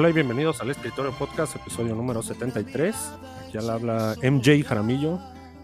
[0.00, 2.96] Hola y bienvenidos al Escritorio Podcast, episodio número 73.
[3.46, 5.18] Aquí la habla MJ Jaramillo.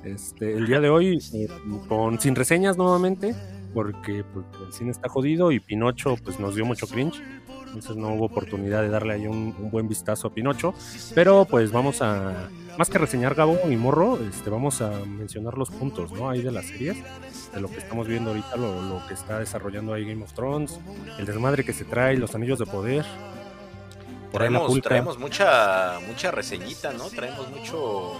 [0.04, 1.48] Este, el día de hoy eh,
[1.88, 3.34] con sin reseñas nuevamente,
[3.72, 7.22] porque pues, el cine está jodido y Pinocho pues, nos dio mucho cringe.
[7.68, 10.74] Entonces no hubo oportunidad de darle ahí un, un buen vistazo a Pinocho.
[11.14, 15.70] Pero pues vamos a, más que reseñar Gabo y Morro, este, vamos a mencionar los
[15.70, 16.28] puntos ¿no?
[16.28, 16.98] ahí de las series,
[17.54, 20.78] de lo que estamos viendo ahorita, lo, lo que está desarrollando ahí Game of Thrones,
[21.18, 23.06] el desmadre que se trae, los anillos de poder.
[24.36, 27.04] Traemos, traemos mucha, mucha reseñita, ¿no?
[27.08, 28.12] Traemos mucho.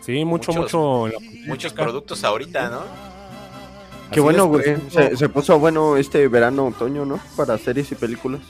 [0.00, 1.18] Sí, mucho, Muchos- mucho.
[1.46, 2.78] muchos productos ahorita, ¿no?
[2.78, 4.62] Así Qué bueno, güey.
[4.62, 7.18] ejemplo, Se, se puso bueno este verano, otoño, ¿no?
[7.36, 8.40] Para series y películas.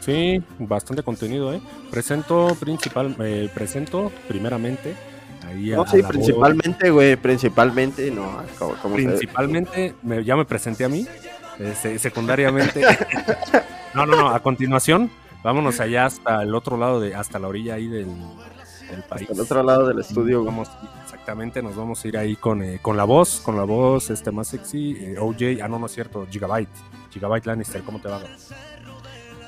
[0.00, 1.60] Sí, bastante contenido, ¿eh?
[1.90, 4.96] Presento principal, eh, presento primeramente
[5.46, 7.16] ahí a, No, a sí, principalmente, güey.
[7.16, 8.42] Principalmente, no.
[8.94, 11.06] Principalmente, me- ya me presenté a mí,
[11.58, 12.80] este, secundariamente.
[13.94, 15.10] no, no, no, a continuación,
[15.44, 18.08] vámonos allá hasta el otro lado, de hasta la orilla ahí del,
[18.90, 19.30] del país.
[19.30, 20.42] Al otro lado del estudio.
[20.42, 20.68] Vamos,
[21.04, 24.32] exactamente, nos vamos a ir ahí con, eh, con la voz, con la voz este
[24.32, 26.68] más sexy, eh, OJ, ah no, no es cierto, Gigabyte,
[27.12, 28.20] Gigabyte Lannister, ¿cómo te va?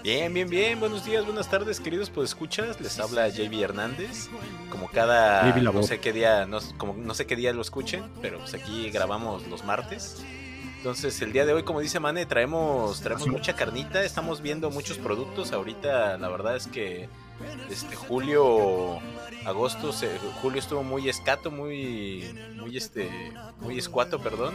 [0.02, 0.78] Bien, bien, bien.
[0.78, 2.80] Buenos días, buenas tardes, queridos pues escuchas.
[2.80, 4.28] Les habla JB Hernández.
[4.70, 8.38] Como cada no sé qué día, no, como, no sé qué día lo escuchen, pero
[8.38, 10.24] pues aquí grabamos los martes.
[10.86, 14.98] Entonces, el día de hoy, como dice Mane, traemos traemos mucha carnita, estamos viendo muchos
[14.98, 15.50] productos.
[15.50, 17.08] Ahorita la verdad es que
[17.68, 19.00] este julio
[19.44, 23.10] agosto se- julio estuvo muy escato, muy muy este
[23.58, 24.54] muy escuato, perdón,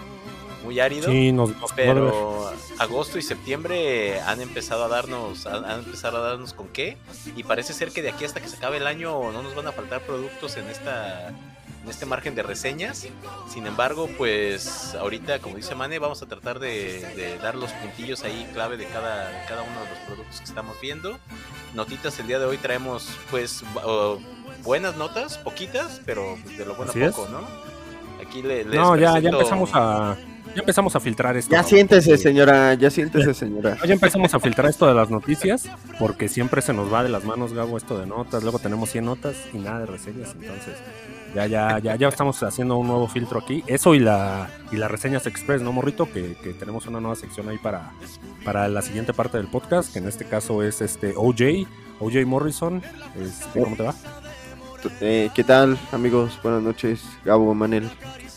[0.63, 1.09] muy árido.
[1.11, 1.73] Sí, nos, nos.
[1.73, 6.97] Pero agosto y septiembre han empezado a darnos, han, han empezado a darnos con qué.
[7.35, 9.67] Y parece ser que de aquí hasta que se acabe el año no nos van
[9.67, 11.33] a faltar productos en esta,
[11.89, 13.07] este margen de reseñas.
[13.49, 18.23] Sin embargo, pues ahorita, como dice Mane, vamos a tratar de, de dar los puntillos
[18.23, 21.17] ahí clave de cada, de cada uno de los productos que estamos viendo.
[21.73, 24.19] Notitas el día de hoy traemos, pues, uh,
[24.63, 27.13] buenas notas, poquitas, pero de lo bueno es.
[27.15, 27.41] poco, ¿no?
[28.25, 30.17] Aquí le, les No, ya, ya empezamos a
[30.55, 31.51] ya empezamos a filtrar esto.
[31.51, 31.67] Ya ¿no?
[31.67, 32.73] siéntese, señora.
[32.73, 33.77] Ya siéntese, señora.
[33.85, 35.69] Ya empezamos a filtrar esto de las noticias,
[35.99, 38.43] porque siempre se nos va de las manos, Gabo, esto de notas.
[38.43, 40.35] Luego tenemos 100 notas y nada de reseñas.
[40.39, 40.75] Entonces,
[41.33, 43.63] ya, ya, ya, ya estamos haciendo un nuevo filtro aquí.
[43.67, 46.11] Eso y la y las reseñas express, ¿no, Morrito?
[46.11, 47.91] Que, que tenemos una nueva sección ahí para,
[48.43, 51.67] para la siguiente parte del podcast, que en este caso es este OJ,
[51.99, 52.81] OJ Morrison.
[53.19, 53.95] Este, ¿Cómo te va?
[54.99, 56.39] Eh, ¿Qué tal, amigos?
[56.41, 57.89] Buenas noches, Gabo, Manel.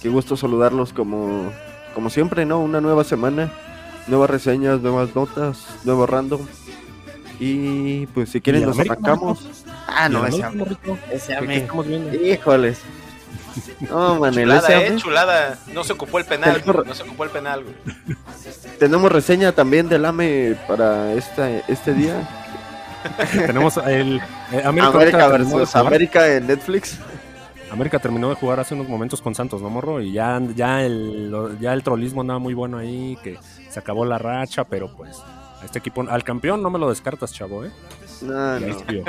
[0.03, 1.51] Qué gusto saludarlos como,
[1.95, 2.61] como siempre, ¿no?
[2.61, 3.51] Una nueva semana,
[4.07, 6.41] nuevas reseñas, nuevas notas, nuevo random.
[7.41, 9.49] Y pues si quieren ¿Y nos América, arrancamos.
[9.87, 10.63] Ah, no, ¿Y ese ame-
[11.13, 12.15] ese ¿Qué- qué ame- estamos viendo?
[12.15, 12.79] Híjoles.
[13.89, 15.59] No, Manel, Chulada, ese eh, chulada.
[15.73, 18.17] No se ocupó el penal, Tenemos- güey, no se ocupó el penal, güey.
[18.79, 22.29] Tenemos reseña también del AME para esta, este día.
[23.33, 24.21] Tenemos el
[24.53, 25.77] eh, América, América versus.
[25.77, 26.99] América en Netflix.
[27.75, 30.01] América terminó de jugar hace unos momentos con Santos, ¿no, Morro?
[30.01, 34.19] Y ya, ya, el, ya el trollismo andaba muy bueno ahí, que se acabó la
[34.19, 35.19] racha, pero pues
[35.61, 37.71] a este equipo, al campeón no me lo descartas, chavo, ¿eh?
[38.23, 38.79] No, Y ahí no.
[38.79, 39.05] se vio,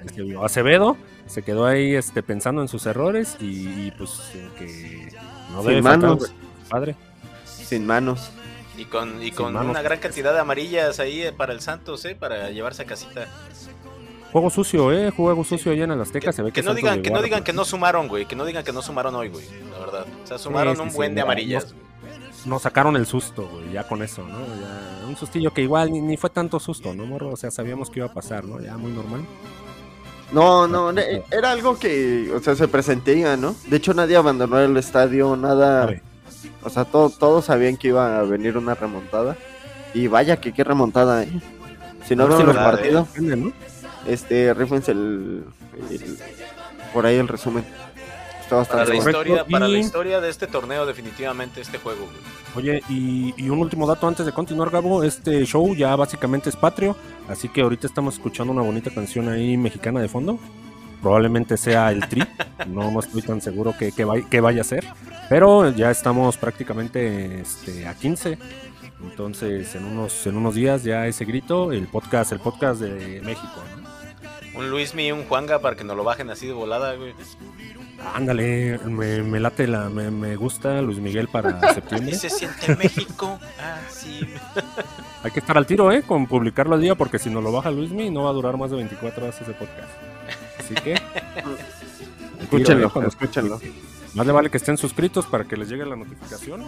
[0.00, 0.44] ahí se vio.
[0.44, 0.96] Acevedo
[1.26, 4.10] se quedó ahí este, pensando en sus errores y, y, pues
[4.58, 5.12] que
[5.50, 6.34] no Sin debe faltar, manos.
[6.68, 6.96] padre.
[7.44, 8.30] Sin manos.
[8.76, 9.70] Y con, y Sin con manos.
[9.70, 12.14] una gran cantidad de amarillas ahí eh, para el Santos, ¿eh?
[12.14, 13.28] Para llevarse a casita.
[14.32, 15.10] Juego sucio, ¿eh?
[15.10, 17.20] Juego sucio allá en el Azteca, Que, se ve que, que no digan, que no
[17.22, 18.24] digan que no sumaron, güey.
[18.26, 19.44] Que no digan que no sumaron hoy, güey.
[19.70, 20.06] La verdad.
[20.24, 21.74] O sea, sumaron sí, un sí, buen de mira, amarillas.
[21.74, 21.82] no-.
[22.46, 24.38] Nos sacaron el susto, güey, ya con eso, ¿no?
[24.40, 27.30] Ya, un sustillo que igual ni, ni fue tanto susto, ¿no, Morro?
[27.30, 28.58] O sea, sabíamos que iba a pasar, ¿no?
[28.60, 29.20] Ya muy normal.
[30.32, 30.90] No, no,
[31.30, 33.54] era algo que, o sea, se presentía, ¿no?
[33.68, 35.94] De hecho, nadie abandonó el estadio, nada.
[36.64, 39.36] O sea, todo- todos sabían que iba a venir una remontada.
[39.94, 41.28] Y vaya que qué remontada, ¿eh?
[42.08, 43.52] Si no ver vieron si el nos- partido, Depende, ¿no?
[44.06, 45.44] Este, rífense el,
[45.90, 46.18] el-
[46.92, 47.64] por ahí el resumen.
[48.42, 48.86] Está Para la.
[48.96, 52.16] Correcto, historia, para la historia de este torneo, definitivamente, este juego, güey.
[52.54, 55.02] Oye, y, y un último dato antes de continuar, Gabo.
[55.04, 56.94] Este show ya básicamente es patrio,
[57.28, 60.38] así que ahorita estamos escuchando una bonita canción ahí mexicana de fondo.
[61.00, 62.22] Probablemente sea el tri,
[62.68, 64.84] no, no estoy tan seguro que, que, vay- que vaya a ser,
[65.30, 68.36] pero ya estamos prácticamente este, a 15.
[69.02, 73.48] Entonces, en unos, en unos días ya ese grito, el podcast, el podcast de México.
[73.76, 73.81] ¿no?
[74.54, 77.14] Un Luismi y un Juanga para que nos lo bajen así de volada, güey.
[78.14, 82.14] Ándale, me, me late la, me, me gusta Luis Miguel para Y septiembre.
[82.14, 83.38] se siente México.
[83.60, 84.20] Ah, sí.
[85.22, 86.02] Hay que estar al tiro, ¿eh?
[86.02, 88.70] Con publicarlo al día, porque si no lo baja Luismi, no va a durar más
[88.70, 89.90] de 24 horas ese podcast.
[90.58, 90.94] Así que.
[90.96, 91.56] al tiro,
[92.42, 93.06] Escúchenlo, ¿eh?
[93.06, 93.60] Escúchenlo.
[94.14, 96.64] Más le vale que estén suscritos para que les llegue la notificación.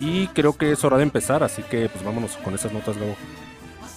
[0.00, 3.16] Y creo que es hora de empezar, así que pues vámonos con esas notas luego.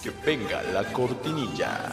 [0.02, 1.92] Que venga la cortinilla.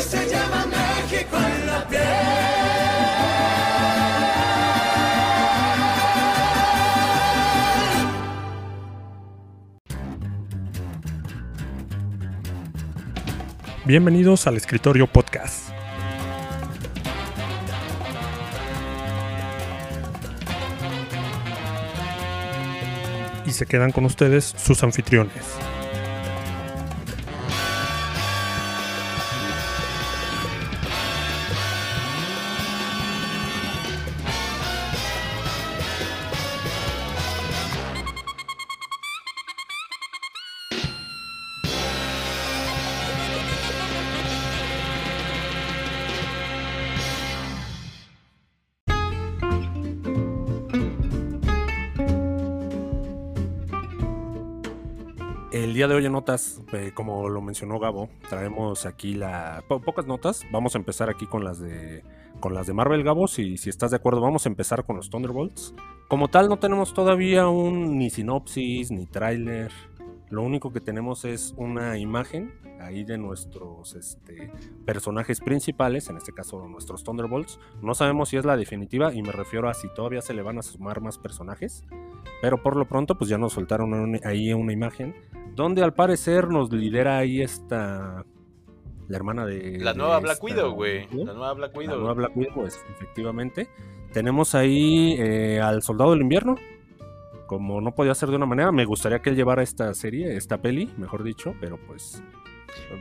[0.00, 2.02] Se llama México en la piel.
[13.86, 15.70] Bienvenidos al Escritorio Podcast.
[23.46, 25.56] Y se quedan con ustedes sus anfitriones.
[56.72, 60.44] Eh, como lo mencionó Gabo, traemos aquí la po- pocas notas.
[60.52, 62.02] Vamos a empezar aquí con las de
[62.40, 63.28] con las de Marvel, Gabo.
[63.28, 65.74] Si, si estás de acuerdo, vamos a empezar con los Thunderbolts.
[66.08, 69.72] Como tal, no tenemos todavía un ni sinopsis ni tráiler.
[70.30, 74.50] Lo único que tenemos es una imagen ahí de nuestros este,
[74.84, 77.58] personajes principales, en este caso nuestros Thunderbolts.
[77.80, 80.58] No sabemos si es la definitiva y me refiero a si todavía se le van
[80.58, 81.84] a sumar más personajes.
[82.42, 85.14] Pero por lo pronto, pues ya nos soltaron un- ahí una imagen
[85.54, 88.24] donde al parecer nos lidera ahí esta
[89.08, 91.06] la hermana de La de nueva Black esta- Widow, güey.
[91.12, 91.98] La nueva Black la Widow.
[91.98, 93.68] nueva Black Widow, es- efectivamente.
[94.12, 96.56] Tenemos ahí eh, al Soldado del Invierno.
[97.46, 100.58] Como no podía ser de una manera, me gustaría que él llevara esta serie, esta
[100.58, 102.22] peli, mejor dicho, pero pues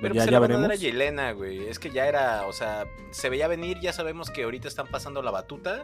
[0.02, 0.70] Pero ya, pues ya veremos.
[0.70, 1.68] a Yelena, güey.
[1.68, 5.22] Es que ya era, o sea, se veía venir, ya sabemos que ahorita están pasando
[5.22, 5.84] la batuta.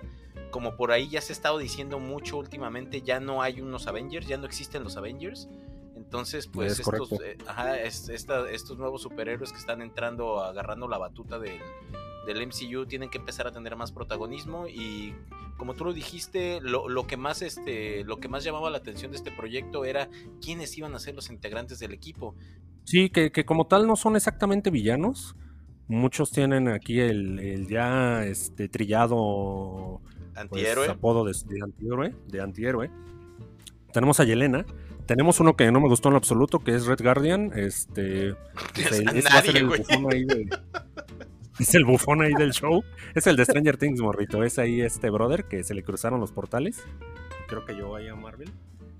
[0.52, 4.28] Como por ahí ya se ha estado diciendo mucho últimamente, ya no hay unos Avengers,
[4.28, 5.48] ya no existen los Avengers.
[6.12, 10.90] Entonces, pues Es estos, eh, ajá, es- esta- estos nuevos superhéroes que están entrando, agarrando
[10.90, 11.58] la batuta del,
[12.28, 14.68] del MCU, tienen que empezar a tener más protagonismo.
[14.68, 15.16] Y
[15.58, 19.12] como tú lo dijiste, lo, lo que más este, lo que más llamaba la atención
[19.12, 20.10] de este proyecto era
[20.44, 22.36] quiénes iban a ser los integrantes del equipo.
[22.84, 25.38] Sí, que, que como tal no son exactamente villanos.
[25.88, 30.02] Muchos tienen aquí el, el ya este trillado
[30.34, 30.90] pues, Antihéroe.
[30.90, 32.92] apodo de, de antihéroe, de antihéroe.
[33.94, 34.66] Tenemos a Yelena.
[35.12, 37.52] Tenemos uno que no me gustó en lo absoluto, que es Red Guardian.
[37.54, 38.34] Este,
[39.04, 40.48] nadie, el bufón ahí de-
[41.60, 42.82] es el bufón ahí del show.
[43.14, 44.42] Es el de Stranger Things, morrito.
[44.46, 46.82] Es ahí este brother que se le cruzaron los portales.
[47.50, 48.50] Creo que yo ahí a Marvel.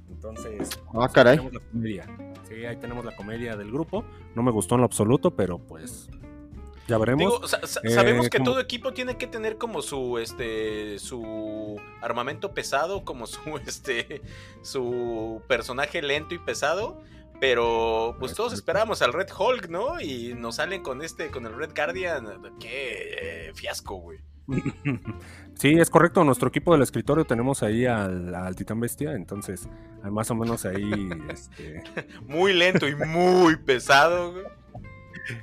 [0.10, 1.38] Entonces, Ah, caray.
[1.38, 2.06] tenemos la comedia.
[2.50, 4.04] Sí, ahí tenemos la comedia del grupo.
[4.36, 6.10] No me gustó en lo absoluto, pero pues
[6.88, 7.20] ya veremos.
[7.34, 11.00] Digo, sa- sa- Eh, sabemos que como- todo equipo tiene que tener como su este
[11.00, 14.22] su armamento pesado, como su este
[14.62, 17.02] su personaje lento y pesado,
[17.40, 20.00] pero pues Es todos esperamos al Red Hulk, ¿no?
[20.02, 22.28] Y nos salen con este con el Red Guardian,
[22.60, 24.20] qué eh, fiasco, güey.
[25.56, 26.24] Sí, es correcto.
[26.24, 29.14] Nuestro equipo del escritorio tenemos ahí al, al Titán Bestia.
[29.14, 29.68] Entonces,
[30.02, 31.10] más o menos ahí.
[31.30, 31.84] este,
[32.26, 34.46] Muy lento y muy pesado, güey.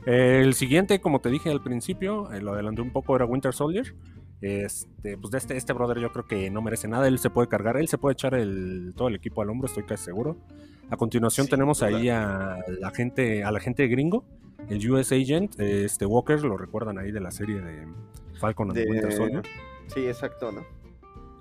[0.07, 3.95] El siguiente, como te dije al principio, eh, lo adelanté un poco, era Winter Soldier.
[4.41, 7.09] Este, pues de este, este brother yo creo que no merece nada.
[7.09, 9.85] Él se puede cargar, él se puede echar el, todo el equipo al hombro, estoy
[9.85, 10.37] casi seguro.
[10.91, 14.25] A continuación tenemos ahí a la gente, a la gente gringo,
[14.69, 17.87] el US Agent, este Walker, lo recuerdan ahí de la serie de
[18.39, 19.43] Falcon and De- Winter Soldier.
[19.89, 20.63] Sí, exacto, ¿no?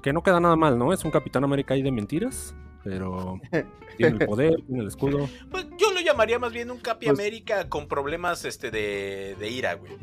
[0.01, 0.91] Que no queda nada mal, ¿no?
[0.93, 3.39] Es un Capitán América ahí de mentiras, pero
[3.97, 5.27] tiene el poder, tiene el escudo.
[5.51, 9.75] Pues yo llamaría más bien un Capi Pues- América con problemas este de, de ira,
[9.75, 9.93] güey.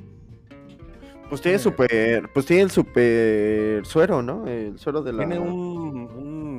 [1.29, 4.47] Pues tiene super, pues tiene el super suero, ¿no?
[4.47, 5.84] El suero de la Tiene un, un-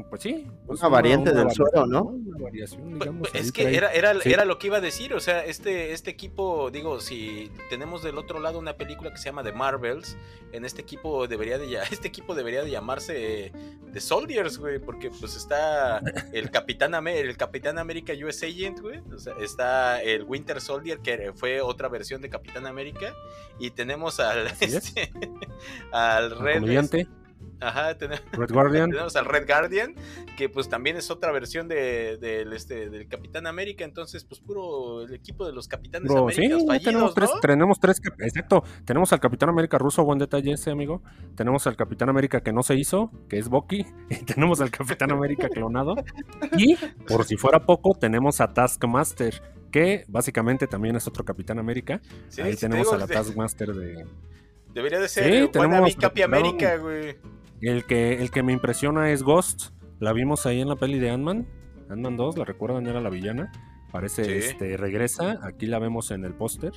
[0.09, 0.47] pues sí.
[0.65, 2.03] pues Una variante del suero, ¿no?
[2.03, 3.71] Una variación, Pues, digamos, pues, es trae.
[3.71, 4.31] que era, era, Sí.
[4.31, 8.17] era lo que iba a decir, o sea, este, este equipo, digo, si tenemos del
[8.17, 10.17] otro lado una película que se llama The Marvels,
[10.51, 13.51] en este equipo debería de, ya- este equipo debería de llamarse
[13.91, 15.99] The Soldiers, güey, porque pues está
[16.33, 20.99] el Capitán, Amé- el Capitán América US Agent, güey, o sea, está el Winter Soldier,
[20.99, 23.13] que fue otra versión de Capitán América,
[23.59, 25.11] y tenemos al, este,
[25.91, 27.07] al Red, comediante,
[27.67, 28.89] ajá, tenemos, Red Guardian.
[28.91, 29.95] tenemos al Red Guardian,
[30.37, 35.01] que pues también es otra versión de, del, este, del Capitán América, entonces pues puro
[35.03, 38.63] el equipo de los Capitanes Bro, sí, Américas ya fallidos, tenemos tres, tenemos tres, exacto,
[38.85, 41.01] tenemos al Capitán América ruso, buen detalle ese, amigo.
[41.35, 45.11] Tenemos al Capitán América que no se hizo, que es Bucky, y tenemos al Capitán
[45.11, 45.95] América clonado.
[46.57, 46.75] Y,
[47.07, 49.41] por si fuera poco, tenemos a Taskmaster,
[49.71, 51.99] que básicamente también es otro Capitán América.
[52.29, 54.05] Sí, Ahí sí, te tenemos a la de- Taskmaster de...
[54.73, 57.15] Debería de ser Sí, sí, tenemos- Capi América, güey.
[57.61, 59.69] El que, el que me impresiona es Ghost.
[59.99, 61.47] La vimos ahí en la peli de Ant-Man.
[61.89, 63.51] Ant-Man 2, la recuerdan, era la villana.
[63.91, 64.31] Parece, Sí.
[64.49, 65.39] este, regresa.
[65.43, 66.73] Aquí la vemos en el póster.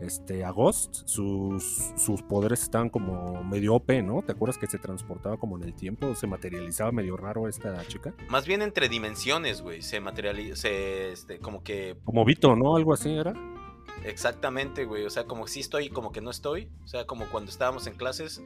[0.00, 4.20] este, a Ghost, sus, sus poderes estaban como medio OP, ¿no?
[4.22, 6.16] ¿Te acuerdas que se transportaba como en el tiempo?
[6.16, 8.12] Se materializaba medio raro esta chica.
[8.28, 9.80] Más bien entre dimensiones, güey.
[9.80, 11.96] Se materializa, este, como que...
[12.04, 12.74] Como Vito, ¿no?
[12.74, 13.32] Algo así era.
[14.04, 15.04] Exactamente, güey.
[15.04, 16.68] O sea, como sí estoy, como que no estoy.
[16.84, 18.42] O sea, como cuando estábamos en clases.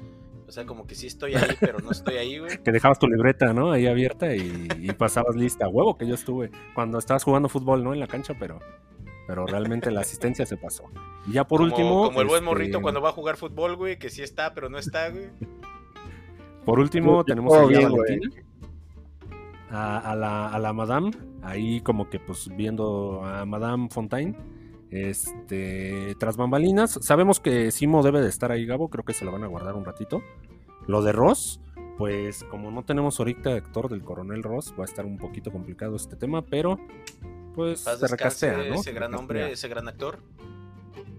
[0.49, 2.59] O sea, como que sí estoy ahí, pero no estoy ahí, güey.
[2.63, 3.73] Que dejabas tu libreta, ¿no?
[3.73, 5.69] Ahí abierta y, y pasabas lista.
[5.69, 7.93] Huevo que yo estuve cuando estabas jugando fútbol, ¿no?
[7.93, 8.61] En la cancha, pero
[9.27, 10.85] pero realmente la asistencia se pasó.
[11.27, 12.05] Y ya por Como- último.
[12.05, 14.69] Como el buen este, morrito cuando va a jugar fútbol, güey, que sí está, pero
[14.69, 15.31] no está, güey.
[16.65, 17.93] Por último, tenemos ahí a bien.
[17.93, 18.43] Valentina.
[19.71, 21.11] A, a la, a la Madame,
[21.43, 24.37] ahí como que pues viendo a Madame Fontaine.
[24.91, 29.33] Este, tras bambalinas, sabemos que Simo debe de estar ahí, Gabo, creo que se lo
[29.33, 30.23] van a guardar un ratito.
[30.87, 31.61] Lo de Ross,
[31.99, 35.97] pues como no tenemos ahorita actor del coronel Ross, va a estar un poquito complicado
[35.97, 36.79] este tema, pero
[37.55, 38.75] pues Paz se recastea, ¿no?
[38.75, 40.19] ese Se gran hombre, ese gran actor.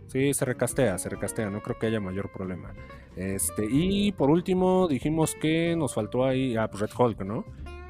[0.07, 2.73] Sí, se recastea, se recastea, no creo que haya mayor problema.
[3.17, 7.43] Este, y por último, dijimos que nos faltó ahí a Red Hulk, ¿no?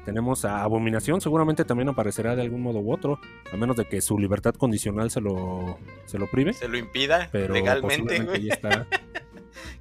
[0.08, 3.20] Tenemos a Abominación, seguramente también aparecerá de algún modo u otro,
[3.52, 6.54] a menos de que su libertad condicional se lo, se lo prive.
[6.54, 8.48] Se lo impida Pero legalmente, güey.
[8.48, 8.86] está.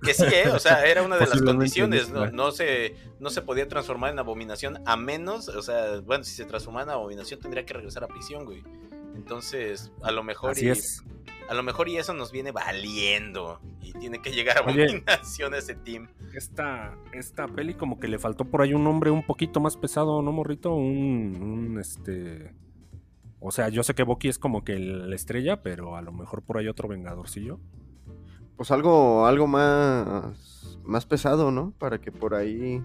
[0.03, 0.49] Que sí, ¿eh?
[0.49, 2.09] O sea, era una de las condiciones.
[2.09, 6.33] No, no se, no se podía transformar en abominación a menos, o sea, bueno, si
[6.33, 8.63] se transformaba en abominación tendría que regresar a prisión, güey.
[9.15, 11.03] Entonces, a lo mejor Así y, es.
[11.49, 15.75] A lo mejor y eso nos viene valiendo y tiene que llegar a abominación ese
[15.75, 16.07] team.
[16.33, 20.21] Esta, esta peli como que le faltó por ahí un nombre un poquito más pesado,
[20.21, 20.73] ¿no, morrito?
[20.73, 22.53] Un, un este...
[23.39, 26.11] O sea, yo sé que Bucky es como que el- la estrella, pero a lo
[26.11, 27.59] mejor por ahí otro vengadorcillo.
[28.55, 31.71] Pues algo, algo más, más pesado, ¿no?
[31.77, 32.81] Para que por ahí.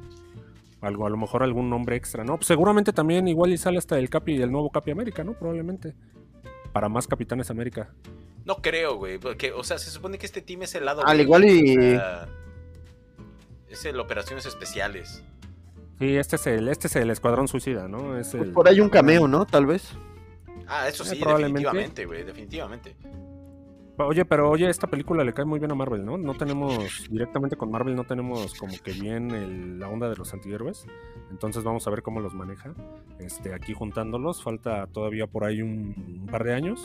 [0.83, 2.37] Algo, a lo mejor algún nombre extra, ¿no?
[2.37, 5.33] Pues seguramente también igual y sale hasta el Capi, el nuevo Capi América, ¿no?
[5.33, 5.95] Probablemente.
[6.73, 7.95] Para más Capitanes América.
[8.45, 11.17] No creo, güey, porque, o sea, se supone que este team es el lado Al
[11.19, 12.29] B, igual y- o sea,
[13.69, 15.23] es el operaciones especiales.
[15.99, 18.19] Sí, este es el, este es el Escuadrón Suicida, ¿no?
[18.19, 19.47] Es pues el- por ahí un cameo, ¿no?
[19.47, 19.93] Tal vez.
[20.67, 21.61] Ah, eso Eh, sí, probablemente.
[21.61, 22.97] definitivamente, güey, definitivamente.
[23.99, 26.17] Oye, pero oye, esta película le cae muy bien a Marvel, ¿no?
[26.19, 30.33] No tenemos, directamente con Marvel no tenemos como que bien el- la onda de los
[30.33, 30.87] antihéroes.
[31.31, 32.75] Entonces vamos a ver cómo los maneja.
[33.21, 36.81] Este, aquí juntándolos, falta todavía por ahí un, un par de años.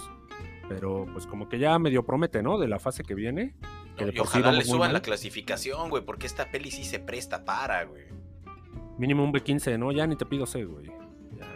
[0.69, 2.57] Pero pues como que ya medio promete, ¿no?
[2.57, 3.55] De la fase que viene.
[3.95, 6.99] Que de y sí ojalá le suban la clasificación, güey, porque esta peli sí se
[6.99, 8.05] presta para, güey.
[8.97, 9.91] Mínimo un B15, ¿no?
[9.91, 10.87] Ya ni te pido C, güey.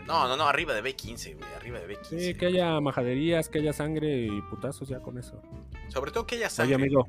[0.08, 2.20] No, no, no, arriba de B15, güey, arriba de B15.
[2.20, 5.42] Sí, que haya majaderías, que haya sangre y putazos ya con eso.
[5.88, 6.76] Sobre todo que Oye, sangre.
[6.76, 7.08] amigo.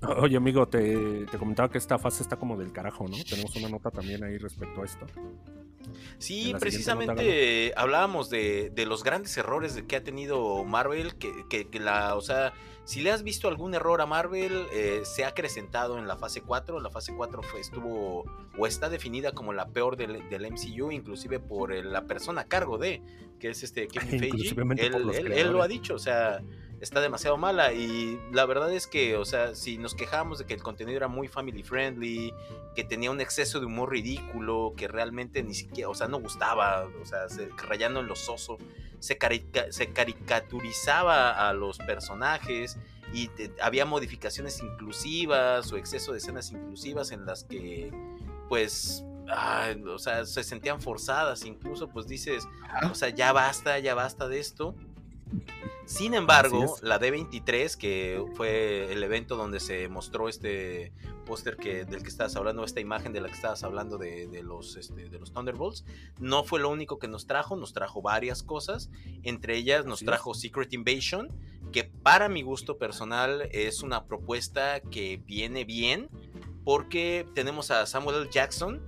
[0.18, 3.16] Oye, amigo, te, te comentaba que esta fase está como del carajo, ¿no?
[3.28, 5.06] Tenemos una nota también ahí respecto a esto.
[6.18, 11.80] Sí, precisamente hablábamos de, de los grandes errores que ha tenido Marvel, que, que- que
[11.80, 12.52] la, o sea,
[12.84, 16.42] si le has visto algún error a Marvel, eh, se ha acrecentado en la fase
[16.42, 18.24] 4, la fase 4 fue, estuvo
[18.58, 22.78] o está definida como la peor del, del MCU, inclusive por la persona a cargo
[22.78, 23.02] de,
[23.38, 24.92] que es este Kevin Feige, él,
[25.52, 26.42] lo ha dicho, o sea,
[26.80, 30.54] está demasiado mala y la verdad es que, o sea, si nos quejamos de que
[30.54, 32.32] el contenido era muy family friendly,
[32.74, 36.88] que tenía un exceso de humor ridículo, que realmente ni siquiera, o sea, no gustaba,
[37.00, 38.56] o sea, se, rayando en lo soso,
[38.98, 42.78] se, carica- se caricaturizaba a los personajes
[43.12, 47.92] y te- había modificaciones inclusivas o exceso de escenas inclusivas en las que,
[48.48, 52.48] pues, ay, o sea, se sentían forzadas, incluso, pues dices,
[52.90, 54.74] o sea, ya basta, ya basta de esto.
[55.90, 60.92] Sin embargo, la D23, que fue el evento donde se mostró este
[61.26, 64.42] póster que, del que estabas hablando, esta imagen de la que estabas hablando de, de
[64.44, 65.84] los, este, de los Thunderbolts,
[66.20, 68.88] no fue lo único que nos trajo, nos trajo varias cosas.
[69.24, 71.28] Entre ellas nos trajo Secret Invasion,
[71.72, 76.08] que para mi gusto personal es una propuesta que viene bien,
[76.64, 78.28] porque tenemos a Samuel L.
[78.30, 78.80] Jackson,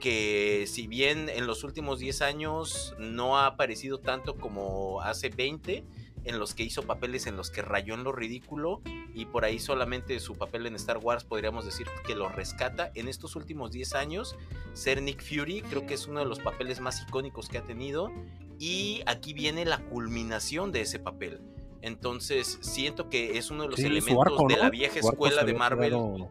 [0.00, 5.84] que si bien en los últimos 10 años no ha aparecido tanto como hace 20,
[6.24, 8.80] en los que hizo papeles en los que rayó en lo ridículo
[9.14, 12.90] y por ahí solamente su papel en Star Wars podríamos decir que lo rescata.
[12.94, 14.34] En estos últimos 10 años,
[14.72, 18.10] ser Nick Fury creo que es uno de los papeles más icónicos que ha tenido
[18.58, 21.40] y aquí viene la culminación de ese papel.
[21.82, 25.52] Entonces siento que es uno de los Sí, elementos arco, de la vieja escuela de
[25.52, 26.30] Marvel quedado-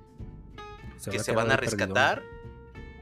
[1.11, 1.77] que se van a perdido.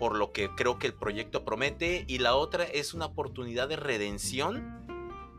[0.01, 3.75] Por lo que creo que el proyecto promete, y la otra es una oportunidad de
[3.75, 4.83] redención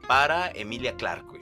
[0.07, 1.41] para Emilia Clarke,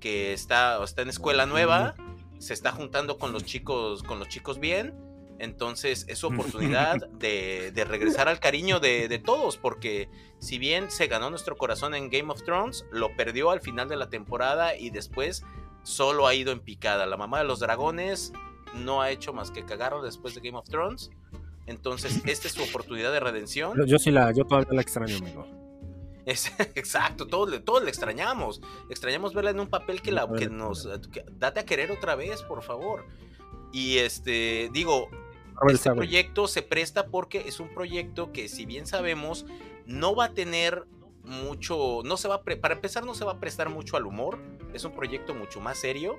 [0.00, 1.94] que está, está en escuela nueva,
[2.38, 4.94] se está juntando con los chicos, con los chicos bien,
[5.38, 10.90] entonces es su oportunidad de, de regresar al cariño de, de todos, porque si bien
[10.90, 14.78] se ganó nuestro corazón en Game of Thrones, lo perdió al final de la temporada
[14.78, 15.44] y después
[15.82, 17.04] solo ha ido en picada.
[17.04, 18.32] La mamá de los dragones
[18.74, 21.10] no ha hecho más que cagarlo después de Game of Thrones.
[21.72, 23.76] Entonces, esta es su oportunidad de redención.
[23.76, 25.46] Yo, yo sí la, yo todavía la extraño, amigo.
[26.24, 28.60] Es, exacto, todos, todos le extrañamos.
[28.88, 30.88] Extrañamos verla en un papel que, la, que nos...
[31.10, 33.04] que- date a querer otra vez, por favor.
[33.72, 35.08] Y este, digo,
[35.74, 39.46] este proyecto se presta porque es un proyecto que, si bien sabemos,
[39.86, 40.84] no va a tener
[41.24, 44.06] mucho, no se va a pre- para empezar, no se va a prestar mucho al
[44.06, 44.38] humor.
[44.74, 46.18] Es un proyecto mucho más serio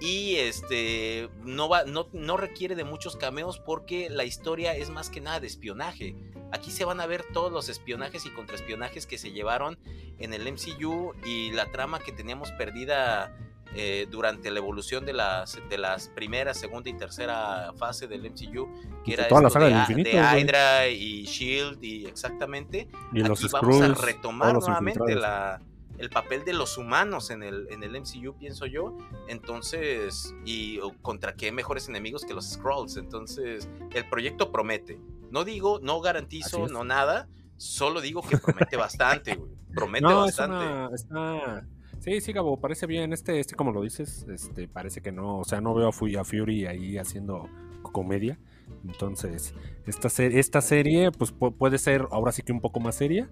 [0.00, 5.08] y este no va, no, no requiere de muchos cameos porque la historia es más
[5.10, 6.14] que nada de espionaje.
[6.52, 9.78] Aquí se van a ver todos los espionajes y contraespionajes que se llevaron
[10.18, 13.36] en el MCU y la trama que teníamos perdida
[13.74, 19.02] eh, durante la evolución de las, de las primera, segunda y tercera fase del MCU,
[19.04, 20.42] que era Toda la esto saga de, del A- infinito, de güey.
[20.42, 22.88] Hydra y Shield y exactamente.
[23.12, 25.60] Y los Aquí vamos a retomar los nuevamente la,
[25.98, 28.96] el papel de los humanos en el, en el MCU, pienso yo.
[29.28, 32.96] Entonces, y contra qué mejores enemigos que los Skrulls.
[32.96, 35.00] Entonces, el proyecto promete.
[35.30, 37.28] No digo, no garantizo, no nada.
[37.56, 39.50] Solo digo que promete bastante, güey.
[39.74, 41.06] Promete No, es bastante.
[41.10, 41.66] una.
[42.00, 43.12] Sí, sí, Gabo, parece bien.
[43.12, 46.18] Este, este, como lo dices, este, parece que no, o sea, no veo a, Fu-
[46.18, 47.48] a Fury ahí haciendo
[47.92, 48.38] comedia.
[48.86, 49.54] Entonces,
[49.86, 53.28] esta, se- esta serie, pues pu- puede ser ahora sí que un poco más seria.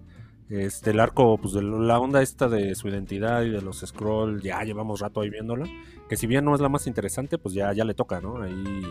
[0.49, 4.41] Este, el arco, pues de la onda esta de su identidad y de los scroll,
[4.41, 5.65] ya llevamos rato ahí viéndola.
[6.07, 8.41] Que si bien no es la más interesante, pues ya, ya le toca, ¿no?
[8.43, 8.83] Ahí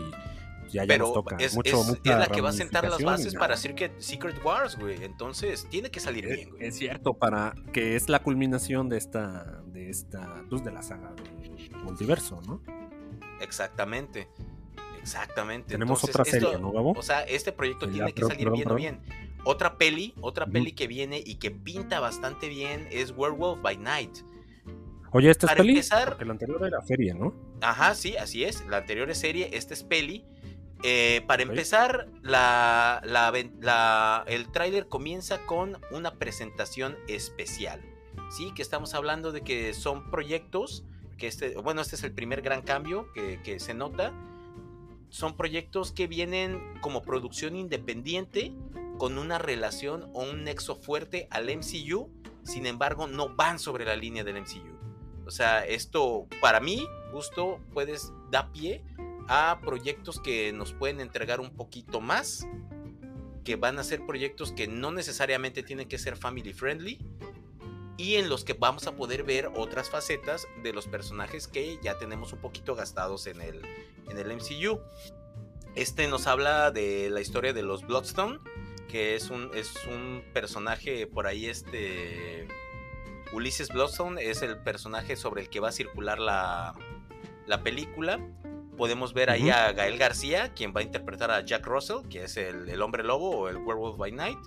[0.69, 1.37] ya, ya Pero nos toca.
[1.39, 4.77] es, Mucho, es- es la que va a sentar las bases para Secret, Secret Wars,
[4.77, 5.01] güey.
[5.05, 6.65] Entonces, tiene que salir Es, bien, güey.
[6.65, 11.13] es cierto, para que es la culminación de esta, de esta, pues de la saga
[11.13, 12.59] del multiverso, ¿no?
[13.39, 14.27] Exactamente.
[14.99, 15.69] Exactamente.
[15.73, 16.93] Tenemos Entonces, otra serie, esto- ¿no, Gabo?
[16.97, 19.01] O sea, este proyecto Ya, tiene que salir perdón, viendo perdón.
[19.05, 19.24] bien.
[19.45, 24.17] Otra peli, otra peli que viene y que pinta bastante bien es Werewolf by Night.
[25.11, 25.69] Oye, ¿esta es Para peli?
[25.75, 27.33] empezar- Porque la anterior era feria, ¿no?
[27.61, 28.65] Ajá, sí, así es.
[28.67, 30.25] La anterior es serie, esta es peli.
[30.83, 37.81] Eh, para empezar, la, la ven- la- el tráiler comienza con una presentación especial.
[38.35, 40.83] Sí, que estamos hablando de que son proyectos,
[41.17, 44.11] que este, bueno, este es el primer gran cambio que, que se nota.
[45.09, 48.53] Son proyectos que vienen como producción independiente,
[48.97, 52.09] con una relación o un nexo fuerte al MCU,
[52.43, 54.75] sin embargo, no van sobre la línea del MCU.
[55.25, 58.83] O sea, esto para mí, justo, puedes dar pie
[59.27, 62.47] a proyectos que nos pueden entregar un poquito más,
[63.43, 66.99] que van a ser proyectos que no necesariamente tienen que ser family friendly
[67.97, 71.97] y en los que vamos a poder ver otras facetas de los personajes que ya
[71.97, 73.61] tenemos un poquito gastados en el,
[74.09, 74.81] en el MCU.
[75.75, 78.39] Este nos habla de la historia de los Bloodstone,
[78.87, 82.47] que es un, es un personaje por ahí, este...
[83.33, 86.73] Ulises Bloodstone es el personaje sobre el que va a circular la,
[87.47, 88.19] la película.
[88.77, 92.37] Podemos ver ahí a Gael García, quien va a interpretar a Jack Russell, que es
[92.37, 94.37] el, el hombre lobo o el Werewolf by Night.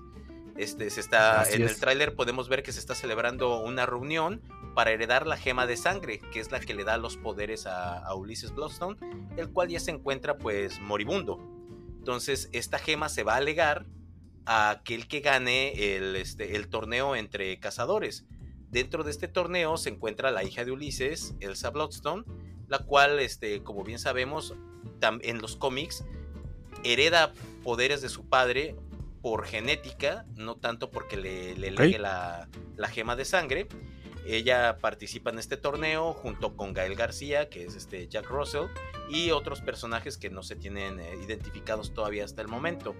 [0.59, 4.42] Este, se está, Así en el tráiler podemos ver que se está celebrando una reunión
[4.75, 7.99] para heredar la gema de sangre, que es la que le da los poderes a,
[7.99, 8.97] a Ulises Bloodstone,
[9.37, 11.38] el cual ya se encuentra pues moribundo.
[11.99, 13.87] Entonces esta gema se va a alegar
[14.47, 18.25] a aquel que gane el, este, el torneo entre cazadores.
[18.71, 22.25] Dentro de este torneo se encuentra la hija de Ulises, Elsa Bloodstone,
[22.66, 24.55] la cual, este, como bien sabemos,
[25.23, 26.05] en los cómics
[26.83, 28.75] hereda poderes de su padre
[29.21, 33.69] por genética, no tanto porque le, le legue la, la gema de sangre.
[34.27, 38.67] Ella participa en este torneo junto con Gael García, que es este Jack Russell,
[39.09, 42.95] y otros personajes que no se tienen eh, identificados todavía hasta el momento.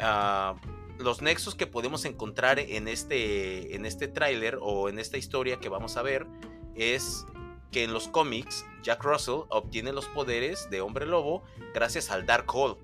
[0.00, 0.56] Ah,
[0.98, 5.68] los nexos que podemos encontrar en este, en este tráiler o en esta historia que
[5.68, 6.26] vamos a ver
[6.74, 7.26] es
[7.70, 11.42] que en los cómics Jack Russell obtiene los poderes de hombre lobo
[11.74, 12.76] gracias al Dark Hole,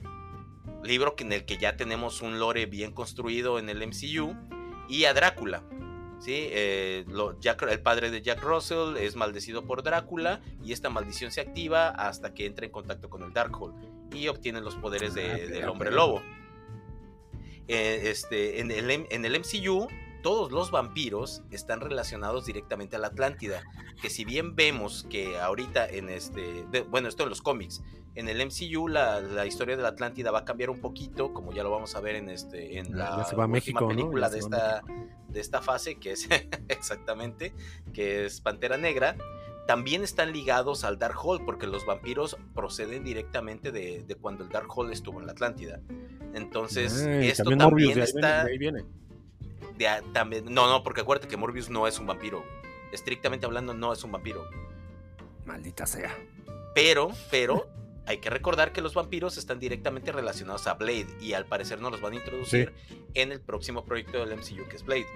[0.88, 4.34] libro en el que ya tenemos un lore bien construido en el MCU,
[4.88, 5.62] y a Drácula.
[6.20, 6.32] ¿sí?
[6.50, 11.30] Eh, lo- Jack- el padre de Jack Russell es maldecido por Drácula y esta maldición
[11.30, 13.74] se activa hasta que entra en contacto con el Darkhold
[14.14, 16.20] y obtiene los poderes de- Ah, del hombre lobo.
[17.68, 19.86] Eh, este, en, el, M- en el MCU,
[20.22, 23.62] todos los vampiros están relacionados directamente a la Atlántida.
[24.00, 26.64] Que si bien vemos que ahorita en este.
[26.70, 27.82] de- bueno, esto en los cómics.
[28.18, 31.52] En el MCU la, la historia de la Atlántida va a cambiar un poquito, como
[31.52, 34.82] ya lo vamos a ver en este en la última película de esta,
[35.28, 36.28] de esta fase, que es
[36.68, 37.52] exactamente,
[37.92, 39.16] que es Pantera Negra.
[39.68, 44.90] También están ligados al Darkhold, porque los vampiros proceden directamente de, de cuando el Darkhold
[44.92, 45.80] estuvo en la Atlántida.
[46.34, 48.44] Entonces, Ay, esto también Morbius, está.
[48.44, 48.84] de ahí viene.
[49.76, 52.42] de a- también, no, no, porque acuérdate que Morbius no es un vampiro.
[52.92, 54.48] Estrictamente hablando, no es un vampiro.
[55.44, 56.16] Maldita sea.
[56.74, 57.66] Pero, pero,
[58.08, 61.92] hay que recordar que los vampiros están directamente relacionados a Blade y al parecer nos
[61.92, 62.72] los van a introducir
[63.12, 65.06] en el próximo proyecto del MCU que es Blade.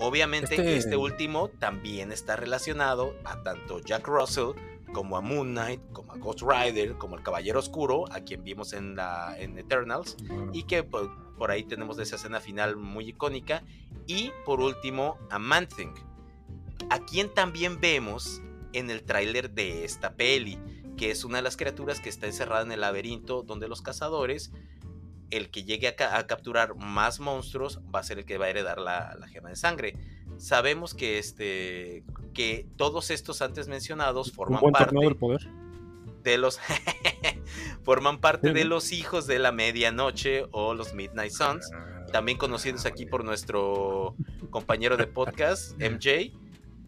[0.00, 0.96] Obviamente Este- este...
[0.96, 4.56] último también está relacionado a tanto Jack Russell
[4.92, 8.72] como a Moon Knight, como a Ghost Rider, como al Caballero Oscuro, a quien vimos
[8.72, 10.16] en, la, en Eternals,
[10.52, 13.62] y que por, por ahí tenemos esa escena final muy icónica.
[14.06, 15.94] Y por último, a Man-Thing,
[16.90, 18.42] a quien también vemos
[18.74, 20.58] en el tráiler de esta peli,
[20.96, 24.52] que es una de las criaturas que está encerrada en el laberinto donde los cazadores,
[25.30, 28.46] el que llegue a, ca- a capturar más monstruos, va a ser el que va
[28.46, 29.96] a heredar la, la gema de sangre.
[30.38, 35.40] Sabemos que, este, que todos estos antes mencionados Un forman buen parte torneo del poder.
[36.22, 36.58] de los
[37.84, 41.70] forman parte Sí, de los hijos de la medianoche o los Midnight Suns,
[42.12, 44.16] también conocidos aquí por nuestro
[44.50, 46.32] compañero de podcast, MJ,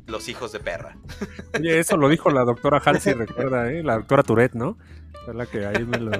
[0.07, 0.97] los hijos de perra.
[1.59, 3.83] Oye, eso lo dijo la doctora Halsey, recuerda, ¿eh?
[3.83, 4.77] La doctora Tourette, ¿no?
[5.25, 6.11] Fue la que ahí me lo...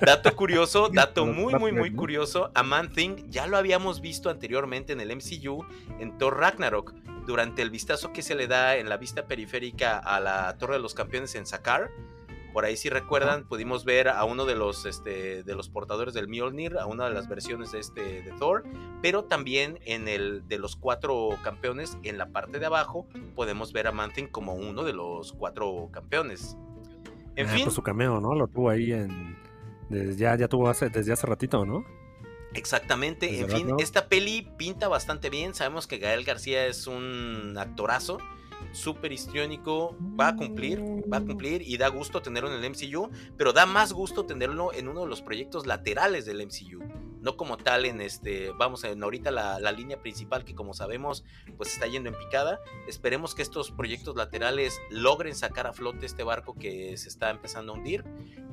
[0.00, 2.50] Dato curioso, dato muy, muy, muy curioso.
[2.54, 5.64] A Man Thing ya lo habíamos visto anteriormente en el MCU
[5.98, 6.94] en Thor Ragnarok.
[7.26, 10.80] Durante el vistazo que se le da en la vista periférica a la Torre de
[10.80, 11.90] los Campeones en Sakar.
[12.54, 16.28] Por ahí si recuerdan, pudimos ver a uno de los, este, de los portadores del
[16.28, 18.64] Mjolnir, a una de las versiones de, este, de Thor,
[19.02, 23.88] pero también en el de los cuatro campeones, en la parte de abajo, podemos ver
[23.88, 26.56] a Man-Thing como uno de los cuatro campeones.
[27.36, 28.34] En Ah, fin, pues su cameo, ¿no?
[28.34, 29.36] Lo tuvo ahí en...
[29.90, 31.84] desde- ya, ya tuvo hace, desde hace ratito, ¿no?
[32.54, 35.54] Exactamente, Desde en fin, esta peli pinta bastante bien.
[35.54, 38.18] Sabemos que Gael García es un actorazo,
[38.72, 40.80] súper histriónico, va a cumplir,
[41.12, 44.72] va a cumplir y da gusto tenerlo en el MCU, pero da más gusto tenerlo
[44.72, 46.82] en uno de los proyectos laterales del MCU.
[47.20, 51.24] No como tal en este, vamos en ahorita la, la línea principal que como sabemos
[51.56, 52.60] pues está yendo en picada.
[52.86, 57.72] Esperemos que estos proyectos laterales logren sacar a flote este barco que se está empezando
[57.72, 58.04] a hundir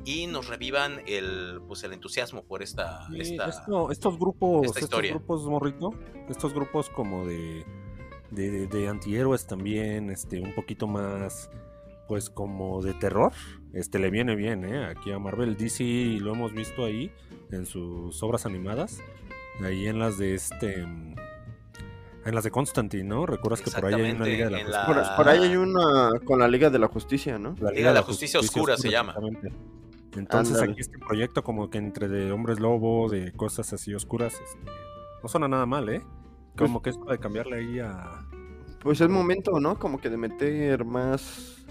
[0.05, 4.79] y nos revivan el pues el entusiasmo por esta, Sí, esta esto- estos grupos, esta
[4.79, 5.11] estos historia.
[5.11, 5.93] grupos, morrito,
[6.29, 7.65] estos grupos como de,
[8.31, 11.49] de, de- de antihéroes también, este, un poquito más,
[12.07, 13.31] pues como de terror,
[13.73, 14.85] este, le viene bien, ¿eh?
[14.85, 15.83] Aquí a Marvel DC
[16.19, 17.11] lo hemos visto ahí
[17.51, 18.99] en sus obras animadas,
[19.63, 23.25] ahí en las de este, en las de Constantine, ¿no?
[23.25, 24.81] Recuerdas que por ahí hay una Liga de la Justicia.
[25.01, 27.55] la- Por, por ahí hay una con la Liga de la Justicia, ¿no?
[27.71, 29.13] Liga de la Justicia Oscura se llama.
[29.13, 29.51] exactamente.
[30.17, 34.71] Entonces aquí este proyecto como que entre de hombres lobo, de cosas así oscuras, este,
[35.23, 36.01] no suena nada mal, ¿eh?
[36.57, 38.25] Como que es para cambiarle ahí a...
[38.81, 39.77] Pues es momento, ¿no?
[39.79, 41.65] Como que de meter más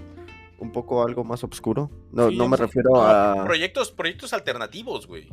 [0.59, 1.91] un poco algo más oscuro.
[2.13, 2.63] No, Sí, no me sí.
[2.65, 5.29] refiero No, a proyectos, proyectos alternativos, güey.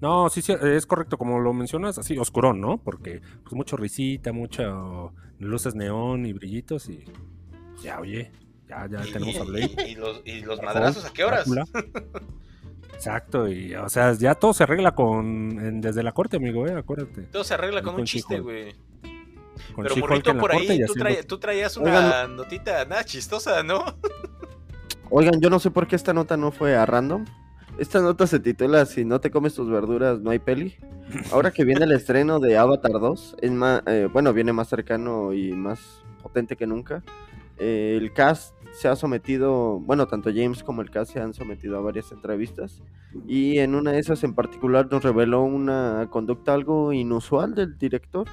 [0.00, 2.78] No, sí, sí, es correcto, como lo mencionas, así, oscurón, ¿no?
[2.78, 7.04] Porque pues mucho risita, mucho luces neón y brillitos y...
[7.82, 8.32] Ya, oye,
[8.68, 9.76] ya, ya Y- tenemos a Blade.
[9.86, 11.46] Y, y los, y los madrazos, ¿a qué horas?
[13.06, 15.18] Exacto, y o sea, ya todo se arregla con
[15.60, 17.22] en- desde la corte, amigo, eh, acuérdate.
[17.22, 18.72] Todo se arregla con con un chiste, güey.
[19.76, 22.36] Pero morrito por ahí, tú, haciendo- trae- tú traías una Oigan.
[22.36, 23.84] notita, nada chistosa, ¿no?
[25.10, 27.24] Oigan, yo no sé por qué esta nota no fue a random.
[27.76, 30.76] Esta nota se titula Si no te comes tus verduras, no hay peli.
[31.32, 35.32] Ahora que viene el estreno de Avatar 2, es más, eh, bueno, viene más cercano
[35.32, 35.80] y más
[36.22, 37.02] potente que nunca.
[37.58, 41.76] Eh, el cast se ha sometido, bueno, tanto James como el cast se han sometido
[41.76, 42.82] a varias entrevistas.
[43.26, 48.26] Y en una de esas en particular nos reveló una conducta algo inusual del director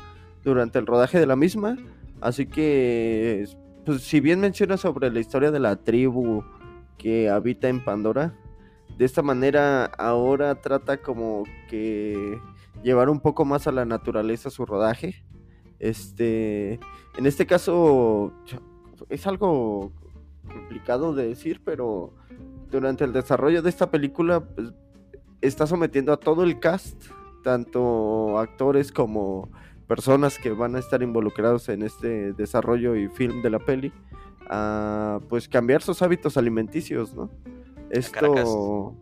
[0.43, 1.78] durante el rodaje de la misma.
[2.21, 3.45] Así que,
[3.86, 6.43] pues, si bien menciona sobre la historia de la tribu
[6.97, 8.34] que habita en Pandora,
[8.97, 12.39] de esta manera ahora trata como que
[12.84, 15.23] llevar un poco más a la naturaleza su rodaje.
[15.80, 16.80] Este,
[17.17, 18.34] en este caso
[19.10, 19.93] es algo
[20.50, 22.14] complicado de decir, pero
[22.70, 24.74] durante el desarrollo de esta película pues,
[25.42, 27.02] está sometiendo a todo el cast,
[27.44, 29.50] tanto actores como
[29.88, 33.92] personas que van a estar involucrados en este desarrollo y film de la peli,
[34.48, 37.30] a pues cambiar sus hábitos alimenticios, ¿no?
[37.90, 38.96] Esto,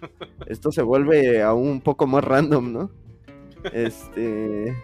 [0.46, 2.90] esto se vuelve aún un poco más random, ¿no?
[3.72, 4.76] Este,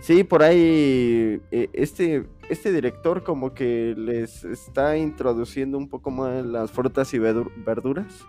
[0.00, 6.44] sí, por ahí eh, este este director como que les está introduciendo un poco más
[6.44, 8.24] las frutas y verduras.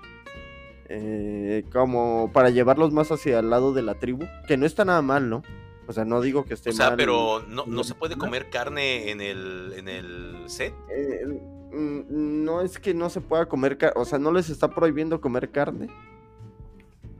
[0.90, 5.02] eh, como para llevarlos más hacia el lado de la tribu, que no está nada
[5.02, 5.42] mal, ¿no?
[5.88, 6.98] O sea, no digo que esté O sea, mal.
[6.98, 10.74] pero no, se puede comer carne en el, en el set.
[10.90, 11.26] Eh,
[11.74, 15.20] mm, no es que no se pueda comer carne, o sea, no les está prohibiendo
[15.20, 15.88] comer carne,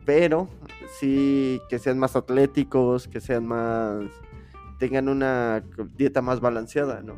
[0.06, 0.50] pero
[1.00, 4.04] sí que sean más atléticos, que sean más,
[4.84, 5.64] tengan una
[5.96, 7.16] dieta más balanceada, ¿no?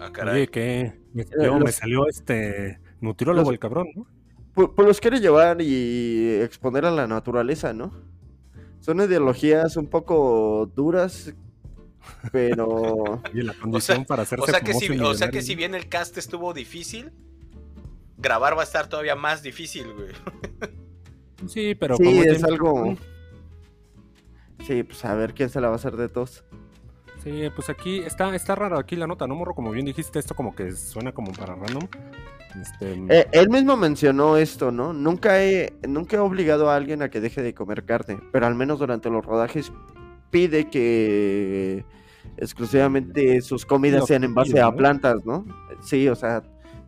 [0.00, 0.34] Ah, caray.
[0.36, 0.92] Oye, ¿qué?
[1.12, 1.24] Me
[1.58, 4.06] me salió este nutriólogo los- el cabrón, ¿no?
[4.54, 7.90] Pues, pues los quiere llevar y exponer a la naturaleza, ¿no?
[8.78, 11.34] Son ideologías un poco duras,
[12.30, 15.74] pero Y la condición para hacerse O sea que si, o sea que si bien
[15.74, 17.10] el cast estuvo difícil,
[18.16, 20.12] grabar va a estar todavía más difícil, güey.
[21.48, 22.96] Sí, pero sí, como es algo...
[24.66, 26.44] Sí, pues a ver quién se la va a hacer de tos.
[27.22, 29.54] Sí, pues aquí está, está raro aquí la nota, ¿no, morro?
[29.54, 31.86] Como bien dijiste, esto como que suena como para random.
[32.60, 34.92] Este, Eh, él mismo mencionó esto, ¿no?
[34.92, 38.54] Nunca he, nunca he obligado a alguien a que deje de comer carne, pero al
[38.54, 39.72] menos durante los rodajes
[40.30, 41.84] pide que
[42.38, 45.44] exclusivamente sus comidas sean en base a plantas, ¿no?
[45.82, 46.42] Sí, o sea,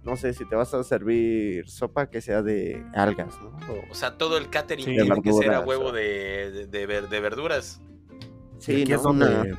[0.04, 3.48] no sé si te vas a servir sopa que sea de algas, ¿no?
[3.72, 6.66] O- O sea, todo el catering Sí, tiene que ser a huevo o- de, de,
[6.66, 7.80] de ver- de verduras.
[8.58, 8.96] y sí, aquí ¿no?
[8.96, 9.58] es donde, Una-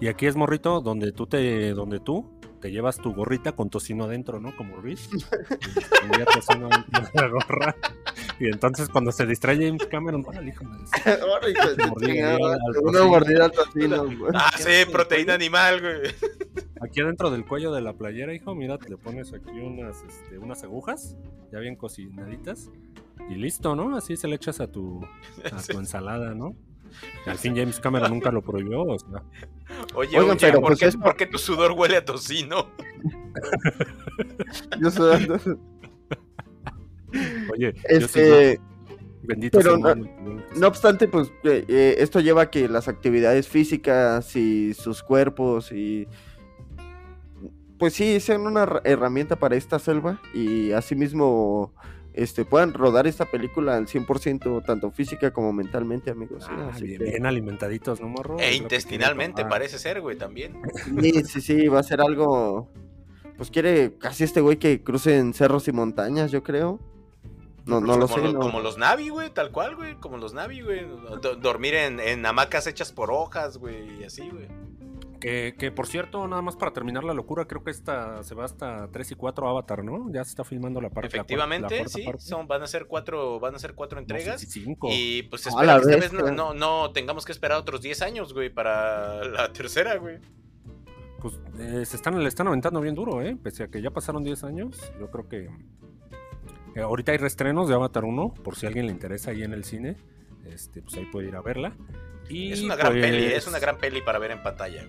[0.00, 4.04] y aquí es morrito donde tú te, donde tú te llevas tu gorrita con tocino
[4.04, 4.54] adentro, ¿no?
[4.56, 5.08] Como Ruiz.
[6.06, 7.76] Y tocino dentro de la gorra.
[8.40, 10.64] Y entonces cuando se distrae James Cameron, órale, hijo
[12.82, 14.04] Una mordida al tocino.
[14.34, 16.65] Ah, ¿qué sí, proteína animal, güey.
[16.80, 20.38] Aquí adentro del cuello de la playera, hijo, mira, te le pones aquí unas, este,
[20.38, 21.16] unas agujas,
[21.52, 22.70] ya bien cocinaditas,
[23.30, 23.96] y listo, ¿no?
[23.96, 25.00] Así se le echas a tu,
[25.52, 26.54] a tu ensalada, ¿no?
[27.26, 29.22] Y al fin James Cameron nunca lo prohibió, o sea,
[29.94, 32.70] Oye, Oigan, oye, pero ¿por, pues qué, es- por qué tu sudor huele a tocino?
[34.80, 35.28] Yo soy-
[37.52, 38.60] oye, yo sí, Este,
[39.22, 39.76] bendito pero
[40.56, 45.72] No obstante, pues eh, eh, esto lleva a que las actividades físicas y sus cuerpos
[45.72, 46.06] y
[47.78, 51.72] pues sí sean una her- herramienta para esta selva y asimismo
[52.14, 56.44] este puedan rodar esta película al 100% tanto física como mentalmente, amigos.
[56.44, 58.38] sí, Ah, así bien, que- bien alimentaditos, ¿no, morro?
[58.38, 60.58] E intestinalmente parece ser, güey, también.
[61.02, 62.68] Sí, sí, sí, va a ser algo
[63.36, 66.80] pues quiere casi este güey que crucen cerros y montañas, yo creo.
[67.66, 68.40] No, no lo como, sé, lo- no.
[68.40, 69.96] como los Navi, güey, tal cual, güey.
[69.96, 70.86] Como los Navi, güey.
[71.20, 74.46] Do- dormir en, en hamacas hechas por hojas, güey, y así, güey.
[75.26, 78.44] Que, que, por cierto, nada más para terminar la locura, creo que esta se va
[78.44, 80.08] hasta 3 y 4 Avatar, ¿no?
[80.12, 82.04] Ya se está filmando la parte la cuarta- la Efectivamente, cuarta sí.
[82.04, 82.20] parte.
[82.22, 84.40] Son, van a ser cuatro, van a ser cuatro No sé entregas.
[84.40, 84.88] si cinco.
[84.92, 87.82] Y pues A espero la que esta vez no, no, no tengamos que esperar otros
[87.82, 90.18] 10 años, güey, para la tercera, güey.
[91.20, 93.36] Pues eh, se están, le están aventando bien duro, ¿eh?
[93.42, 95.48] Pese a que ya pasaron 10 años, yo creo que...
[96.76, 99.52] eh, ahorita hay restrenos de Avatar 1, por si a alguien le interesa ahí en
[99.54, 99.96] el cine,
[100.44, 101.72] este, pues ahí puede ir a verla.
[102.28, 104.86] Y, Es una gran pues, peli, es una gran peli para ver en pantalla.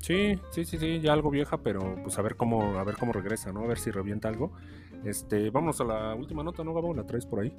[0.00, 3.12] Sí, sí, sí, sí, ya algo vieja, pero pues a ver cómo, a ver cómo
[3.12, 3.64] regresa, ¿no?
[3.64, 4.52] A ver si revienta algo.
[5.04, 6.94] Este, vamos a la última nota, ¿no, Gabo?
[6.94, 7.52] La traes por ahí.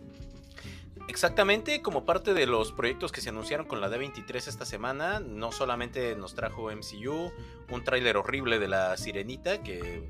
[1.07, 5.51] Exactamente, como parte de los proyectos que se anunciaron con la D23 esta semana, no
[5.51, 7.31] solamente nos trajo MCU,
[7.69, 10.09] un tráiler horrible de la Sirenita, que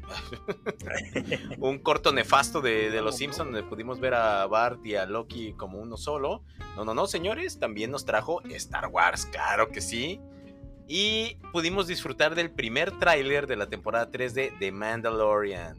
[1.59, 5.53] un corto nefasto de, de los Simpsons donde pudimos ver a Bart y a Loki
[5.53, 6.43] como uno solo.
[6.75, 10.19] No, no, no, señores, también nos trajo Star Wars, claro que sí.
[10.87, 15.77] Y pudimos disfrutar del primer tráiler de la temporada 3 de The Mandalorian.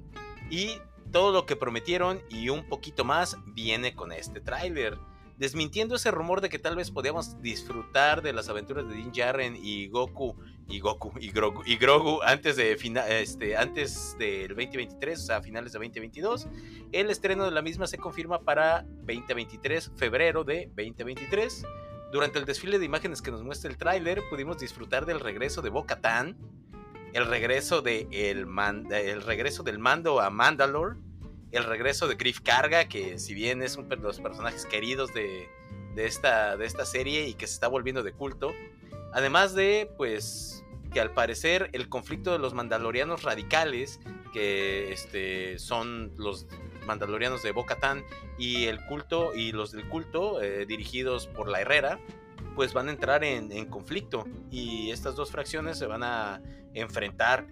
[0.51, 0.79] Y
[1.13, 4.99] todo lo que prometieron y un poquito más viene con este tráiler.
[5.37, 9.57] Desmintiendo ese rumor de que tal vez podíamos disfrutar de las aventuras de Din Djarin
[9.61, 10.37] y Goku
[10.69, 15.73] y Goku y Grogu, y Grogu antes de este antes del 2023, o sea, finales
[15.73, 16.49] de 2022.
[16.93, 21.65] El estreno de la misma se confirma para 2023, febrero de 2023.
[22.13, 25.71] Durante el desfile de imágenes que nos muestra el tráiler, pudimos disfrutar del regreso de
[25.71, 26.37] Bo-Katan,
[27.15, 30.97] el regreso de el, man- el regreso del mando a Mandalore,
[31.51, 35.49] el regreso de Griff Carga, que si bien es uno de los personajes queridos de,
[35.95, 38.53] de esta, de esta serie y que se está volviendo de culto,
[39.13, 44.01] además de, pues, que al parecer el conflicto de los mandalorianos radicales,
[44.33, 46.47] que este, son los
[46.87, 48.05] mandalorianos de Bo-Katan
[48.39, 51.99] y el culto y los del culto eh, dirigidos por la Herrera,
[52.55, 56.43] pues van a entrar en, en conflicto y estas dos fracciones se van a
[56.75, 57.47] enfrentar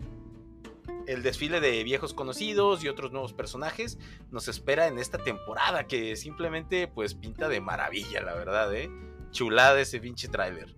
[1.07, 3.99] el desfile de viejos conocidos y otros nuevos personajes
[4.31, 8.91] nos espera en esta temporada que simplemente pues pinta de maravilla, la verdad, ¿eh?
[9.31, 10.75] Chulada ese pinche tráiler.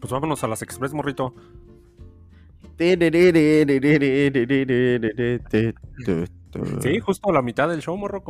[0.00, 1.34] Pues vámonos a las Express, morrito.
[6.80, 8.22] Sí, justo a la mitad del show, morro.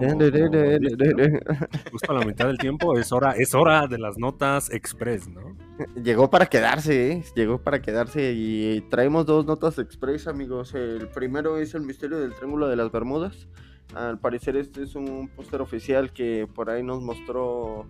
[1.91, 5.57] Justo a la mitad del tiempo es hora, es hora de las notas Express, ¿no?
[6.03, 7.25] Llegó para quedarse, ¿eh?
[7.35, 10.75] Llegó para quedarse y traemos dos notas express, amigos.
[10.75, 13.47] El primero es el misterio del Triángulo de las Bermudas.
[13.95, 17.87] Al parecer este es un póster oficial que por ahí nos mostró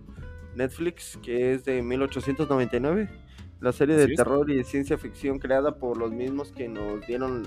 [0.55, 3.09] Netflix, que es de 1899.
[3.61, 7.43] La serie de terror y de ciencia ficción creada por los mismos que nos dieron,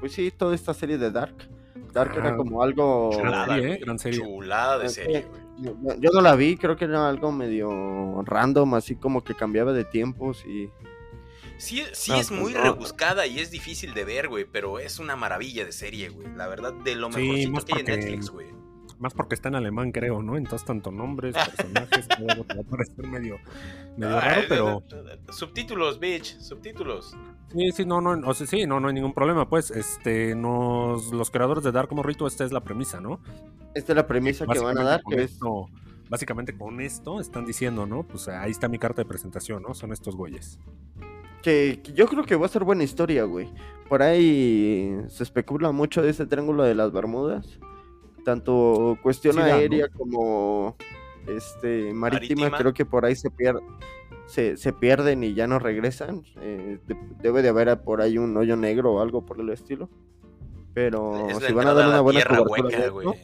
[0.00, 1.48] pues sí, toda esta serie de Dark.
[1.92, 3.10] Dark Ah, era como algo...
[3.12, 3.68] Chulada, serie, ¿eh?
[3.68, 3.80] güey.
[3.80, 4.20] Gran serie.
[4.20, 5.42] Chulada de serie, güey.
[5.58, 9.72] Yo, yo no la vi, creo que era algo medio random, así como que cambiaba
[9.72, 10.70] de tiempos y...
[11.56, 12.62] Sí, sí No, es pues muy no.
[12.62, 16.28] rebuscada y es difícil de ver, güey, pero es una maravilla de serie, güey.
[16.36, 18.46] La verdad, de lo mejorcito que hay en Netflix, güey.
[18.98, 20.36] Más porque está en alemán, creo, ¿no?
[20.36, 23.38] Entonces, tanto nombres, personajes, todo va a parecer medio,
[23.96, 27.16] medio Ah, raro, eh, pero eh, eh, Subtítulos, bitch, subtítulos.
[27.52, 31.12] sí, sí, no, no, o sea, sí, no, no hay ningún problema, pues, este, nos,
[31.12, 33.20] los creadores de Dark Morrito, esta es la premisa, ¿no?
[33.74, 35.32] Esta es la premisa que van a dar, con que es...
[35.32, 35.68] esto-
[36.10, 38.02] básicamente con esto están diciendo, ¿no?
[38.02, 39.74] Pues ahí está mi carta de presentación, ¿no?
[39.74, 40.58] Son estos güeyes.
[41.42, 43.52] Que, que yo creo que va a ser buena historia, güey.
[43.88, 47.60] Por ahí se especula mucho de ese triángulo de las Bermudas.
[48.28, 49.46] Tanto cuestión Sí ¿no?
[49.46, 50.76] aérea como
[51.26, 52.58] este marítima, Marítima.
[52.58, 53.58] creo que por ahí se pier-
[54.26, 56.24] se, se pierden y ya no regresan.
[56.42, 59.88] Eh, de- debe de haber por ahí un hoyo negro o algo por el estilo.
[60.74, 63.14] Pero es si van a dar una buena cobertura hueca, esto,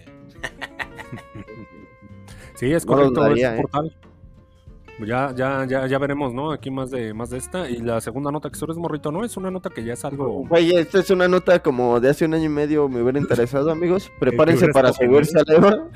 [2.54, 3.56] Sí, es No correcto, es ¿eh?
[3.60, 3.94] portal.
[5.00, 6.52] Ya, ya, ya, ya veremos, ¿no?
[6.52, 7.68] Aquí más de, más de esta.
[7.68, 9.24] Y la segunda nota que es morrito, ¿no?
[9.24, 10.46] Es una nota que ya es algo.
[10.46, 13.70] Güey, esta es una nota como de hace un año y medio me hubiera interesado,
[13.70, 14.10] amigos.
[14.20, 15.88] Prepárense para subirse al Eva.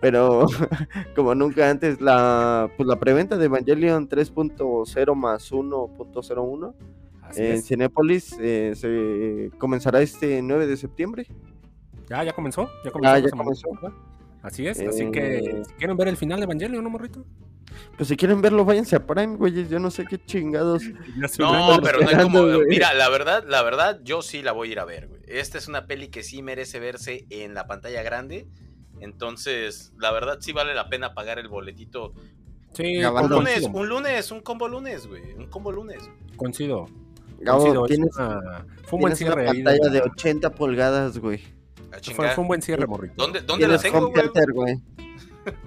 [0.00, 0.46] Pero
[1.16, 6.74] como nunca antes, la, pues la preventa de Evangelion 3.0 más 1.01
[7.22, 7.66] Así en es.
[7.66, 11.26] Cinépolis eh, se comenzará este 9 de septiembre.
[12.08, 12.68] Ya, ya comenzó.
[12.84, 13.14] Ya comenzó.
[13.14, 13.68] Ah, ya comenzó.
[13.70, 13.92] pasada.
[14.42, 14.78] Así es.
[14.80, 15.62] Así que, Eh.
[15.66, 17.24] si quieren ver el final de Evangelio, ¿no, morrito?
[17.96, 19.68] Pues si quieren verlo, váyanse a Prime, güeyes.
[19.70, 20.82] Yo no sé qué chingados.
[21.38, 22.42] No, pero no es esperando, como.
[22.44, 22.66] güey.
[22.68, 25.20] Mira, la verdad, la verdad, yo sí la voy a ir a ver, güey.
[25.26, 28.46] Esta es una peli que sí merece verse en la pantalla grande.
[29.00, 32.12] Entonces, la verdad, sí vale la pena pagar el boletito.
[32.72, 35.32] Sí, Un lunes, un lunes, un combo lunes, güey.
[35.34, 36.02] Un combo lunes.
[36.36, 36.86] Coincido.
[37.38, 39.62] Gabo, coincido, es tienes, una- Fue un buen tienes una cierre ahí.
[39.62, 41.40] pantalla de la- 80 pulgadas, güey.
[42.14, 43.14] Fue, un buen cierre, morrito.
[43.16, 44.22] ¿Dónde, dónde la tengo, home güey?
[44.32, 44.80] theater, güey.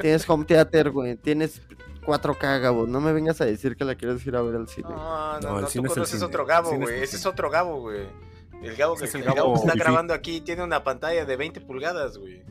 [0.01, 1.15] Tienes home theater, güey.
[1.17, 1.61] Tienes
[2.05, 2.87] 4K, Gabo.
[2.87, 4.89] No me vengas a decir que la quieres ir a ver al cine.
[4.89, 7.03] No, no, No, no, el tú es conoces cine, otro Gabo, es güey.
[7.03, 8.07] Ese es otro Gabo, güey.
[8.63, 11.35] El Gabo que, es el el Gabo que está grabando aquí tiene una pantalla de
[11.37, 12.43] 20 pulgadas, güey.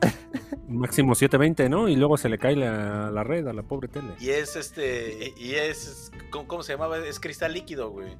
[0.68, 1.88] Máximo 720, ¿no?
[1.88, 4.14] Y luego se le cae la, la red a la pobre tele.
[4.20, 5.34] Y es este.
[5.36, 6.10] Y es.
[6.30, 6.98] ¿Cómo, cómo se llamaba?
[6.98, 8.16] Es cristal líquido, güey.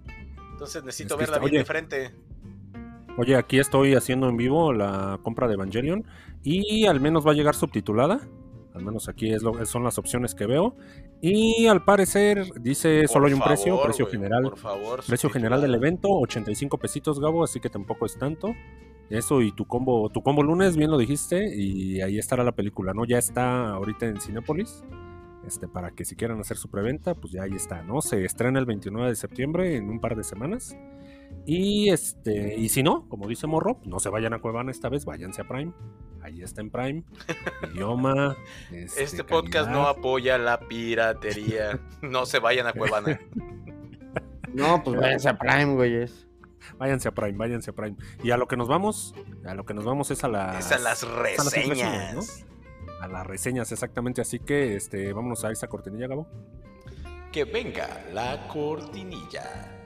[0.52, 1.64] Entonces necesito Es verla cristal- bien de oye.
[1.64, 2.14] frente.
[3.16, 6.04] Oye, aquí estoy haciendo en vivo la compra de Evangelion
[6.42, 8.20] y al menos va a llegar subtitulada.
[8.74, 10.76] Al menos aquí es lo, son las opciones que veo.
[11.20, 14.42] Y al parecer dice solo hay un Por precio, favor, precio güey, general.
[14.44, 15.00] Por favor.
[15.06, 18.54] Precio general del evento, 85 pesitos, Gabo, así que tampoco es tanto.
[19.10, 22.94] Eso y tu combo, tu combo lunes, bien lo dijiste, y ahí estará la película,
[22.94, 23.04] ¿no?
[23.04, 24.84] Ya está ahorita en Cinépolis.
[25.44, 28.02] Este, para que si quieran hacer su preventa, pues ya ahí está, ¿no?
[28.02, 30.76] Se estrena el 29 de septiembre en un par de semanas.
[31.46, 35.04] Y este, y si no, como dice Morro, no se vayan a Cuevana esta vez,
[35.04, 35.72] váyanse a Prime.
[36.22, 37.02] Ahí está en Prime.
[37.74, 38.36] Idioma.
[38.70, 41.80] Este podcast no apoya la piratería.
[42.02, 43.20] no se vayan a Cuevana.
[44.52, 46.26] No, pues váyanse a Prime, güeyes.
[46.76, 47.96] Váyanse a Prime, váyanse a Prime.
[48.22, 49.14] Y a lo que nos vamos,
[49.46, 52.14] a lo que nos vamos es a las, Es a las a las reseñas.
[52.14, 52.22] ¿no?
[53.00, 54.20] A las reseñas, exactamente.
[54.20, 56.26] Así que este, vámonos a esa cortinilla, Gabo.
[57.30, 59.79] Que venga la cortinilla.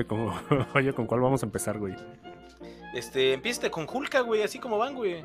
[0.00, 0.32] Oye, ¿con,
[0.74, 1.94] oye, ¿con cuál vamos a empezar, güey?
[2.94, 5.22] Este, empieza con Hulka, güey, así como van, güey.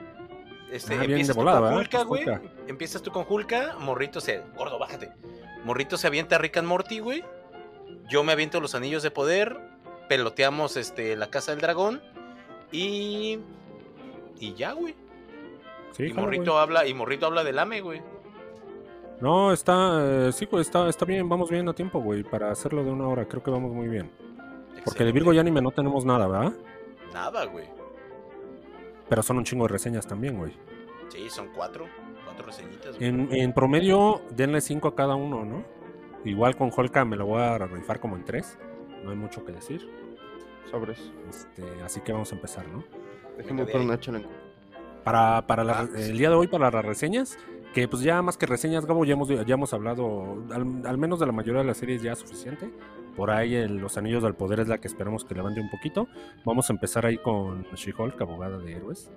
[0.72, 2.40] Este, Ah, empiezas de tú volada, con Pues güey.
[2.68, 4.42] Empiezas tú con Hulka, Morrito se.
[4.58, 5.12] Gordo, bájate.
[5.64, 7.24] Morrito se avienta a Rick and Morty, güey.
[8.10, 9.58] Yo me aviento los anillos de poder.
[10.10, 12.02] Peloteamos este, la casa del dragón.
[12.72, 13.40] Y.
[14.40, 14.96] Y ya, güey.
[15.92, 16.64] Sí, y Morrito güey.
[16.64, 18.02] habla, y Morrito habla del AME, güey.
[19.22, 22.84] No, está, eh, sí, pues está, está bien, vamos bien a tiempo, güey, para hacerlo
[22.84, 24.12] de una hora, creo que vamos muy bien.
[24.84, 26.54] Porque de Virgo y anime no tenemos nada, ¿verdad?
[27.14, 27.66] Nada, güey.
[29.10, 30.54] Pero son un chingo de reseñas también, güey.
[31.10, 31.86] Sí, son cuatro.
[32.26, 33.08] Cuatro reseñitas, güey.
[33.10, 35.64] En, en promedio, denle 5 a cada uno, ¿no?
[36.26, 38.58] Igual con Holka me lo voy a rifar como en 3.
[39.04, 39.88] No hay mucho que decir.
[40.72, 41.12] Sobres.
[41.30, 42.84] Este, así que vamos a empezar, ¿no?
[43.38, 44.22] Déjenme por una chela.
[45.04, 46.10] Para, para la- Ah, sí.
[46.10, 47.38] el día de hoy, para las reseñas,
[47.76, 51.20] que pues ya más que reseñas, Gabo, ya hemos, ya hemos hablado, al, al menos
[51.20, 52.72] de la mayoría de las series ya es suficiente.
[53.16, 56.08] Por ahí el- los Anillos del Poder es la que esperamos que levante un poquito.
[56.46, 59.10] Vamos a empezar ahí con She-Hulk, abogada de héroes.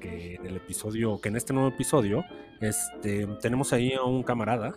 [0.00, 2.24] Que en el episodio, que en este nuevo episodio,
[2.60, 4.74] este, tenemos ahí a un camarada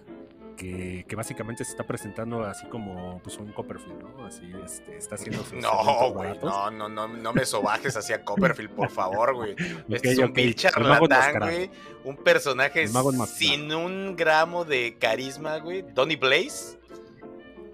[0.55, 4.25] que, que básicamente se está presentando así como pues un Copperfield, ¿no?
[4.25, 8.69] Así este, está haciendo sus No, güey, no, no, no, no me sobajes hacia Copperfield,
[8.71, 9.55] por favor, güey.
[9.89, 11.69] Este Ok, es un ok, vil el mago charlatán, güey.
[12.05, 12.87] Un personaje
[13.27, 15.81] sin un gramo de carisma, güey.
[15.81, 16.77] Donny Blaze.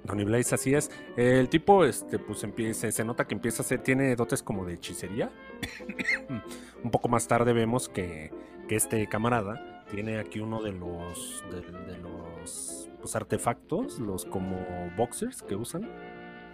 [0.04, 0.90] Donny Blaze, así es.
[1.16, 4.74] El tipo, este, pues empieza, se nota que empieza a ser, tiene dotes como de
[4.74, 5.30] hechicería.
[6.84, 8.32] Un poco más tarde vemos que,
[8.68, 14.92] que este camarada tiene aquí uno de los, de, de los pues, artefactos, los como
[14.98, 15.90] boxers que usan.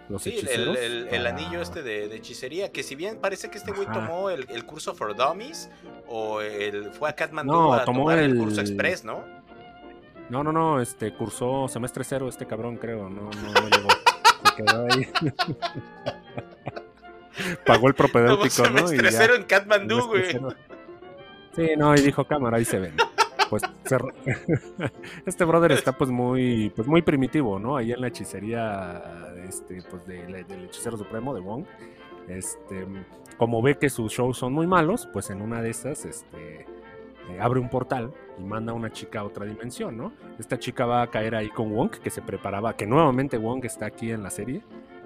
[0.08, 0.78] Los Sí, el, hechiceros.
[0.80, 4.46] el- anillo este de, de hechicería, que si bien parece que este güey tomó el,
[4.50, 5.70] el curso for dummies,
[6.06, 9.22] o el, fue a Kathmandu No, a tomó tomar el- curso express, ¿no?
[10.30, 13.88] No, no, no, este, cursó semestre cero este cabrón, creo, no, no, no llegó.
[14.44, 15.08] Se quedó ahí.
[17.66, 18.84] Pagó el propedéutico, ¿no?
[18.92, 19.18] Y semestre ya.
[19.18, 20.24] cero en Kathmandu, güey.
[20.30, 20.48] Cero.
[21.54, 22.94] Sí, no, y dijo cámara, ahí se ven.
[23.48, 24.12] Pues cerró-
[25.26, 27.76] este brother está pues muy, pues muy primitivo, ¿no?
[27.76, 29.02] Ahí en la hechicería,
[29.48, 31.64] este, pues de- del hechicero supremo de Wong.
[32.28, 32.86] Este,
[33.38, 36.66] como ve que sus shows son muy malos, pues en una de esas, este,
[37.30, 40.12] eh, abre un portal y manda a una chica a otra dimensión, ¿no?
[40.38, 43.86] Esta chica va a caer ahí con Wong, que se preparaba, que nuevamente Wong está
[43.86, 44.62] aquí en la serie,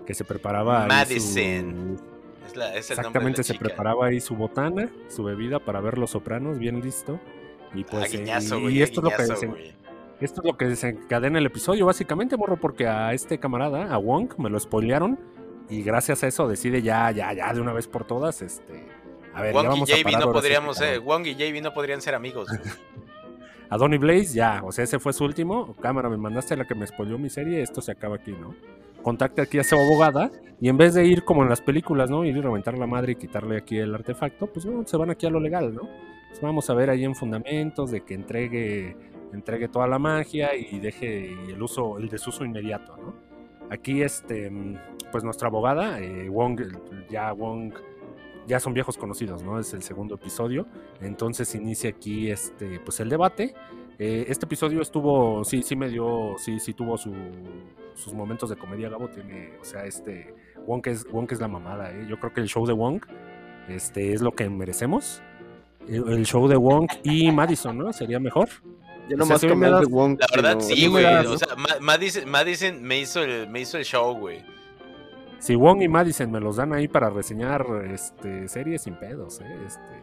[0.06, 1.98] que se preparaba Madison.
[1.98, 2.12] su-
[2.46, 3.64] Es, la- es el nombre de Exactamente, la se chica.
[3.66, 7.20] preparaba ahí su botana, su bebida para ver los sopranos, bien listo.
[7.74, 9.72] Y pues, eh, Aguiñazo, y, güey, y esto, es lo que güey.
[10.20, 14.32] esto es lo que desencadena el episodio, básicamente, morro, porque a este camarada, a Wong,
[14.38, 15.18] me lo spoilearon.
[15.70, 18.84] Y gracias a eso decide ya, ya, ya, de una vez por todas, este.
[19.34, 21.00] A ver, ya Wong y vamos a JB no sí podríamos ser.
[21.00, 22.48] Wong y JB no podrían ser amigos.
[23.72, 25.74] A Donny Blaze, ya, o sea, ese fue su último.
[25.80, 28.54] Cámara, me mandaste la que me spoileó mi serie, esto se acaba aquí, ¿no?
[29.02, 30.30] Contacte aquí a su abogada
[30.60, 32.22] y en vez de ir como en las películas, ¿no?
[32.26, 35.24] Ir y reventar la madre y quitarle aquí el artefacto, pues no, se van aquí
[35.24, 35.88] a lo legal, ¿no?
[36.28, 38.94] Pues vamos a ver ahí en fundamentos de que entregue,
[39.32, 43.14] entregue toda la magia y deje y el uso, el desuso inmediato, ¿no?
[43.70, 44.52] Aquí, este,
[45.10, 46.60] pues nuestra abogada, eh, Wong,
[47.08, 47.72] ya Wong,
[48.46, 49.58] ya son viejos conocidos, ¿no?
[49.58, 50.66] Es el segundo episodio.
[51.00, 53.54] Entonces inicia aquí este, pues el debate.
[53.98, 57.14] Eh, este episodio estuvo, sí, sí me dio, sí, sí tuvo su-
[57.94, 59.08] sus momentos de comedia, Gabo.
[59.08, 60.34] Tiene, o sea, este,
[60.66, 62.06] Wong es, Wong es la mamada, ¿eh?
[62.08, 63.02] Yo creo que el show de Wong
[63.68, 65.22] este, es lo que merecemos.
[65.88, 67.92] El, el show de Wong y Madison, ¿no?
[67.92, 68.48] Sería mejor.
[69.08, 70.16] Ya O no sea, más si hoy me de das- Wong.
[70.18, 71.04] La verdad, sí, güey.
[71.04, 74.42] O sea, Ma- Madison, Madison me, hizo el, me hizo el show, güey.
[75.42, 79.56] Si Wong y Madison me los dan ahí para reseñar este, series sin pedos, ¿eh?
[79.66, 80.00] Este,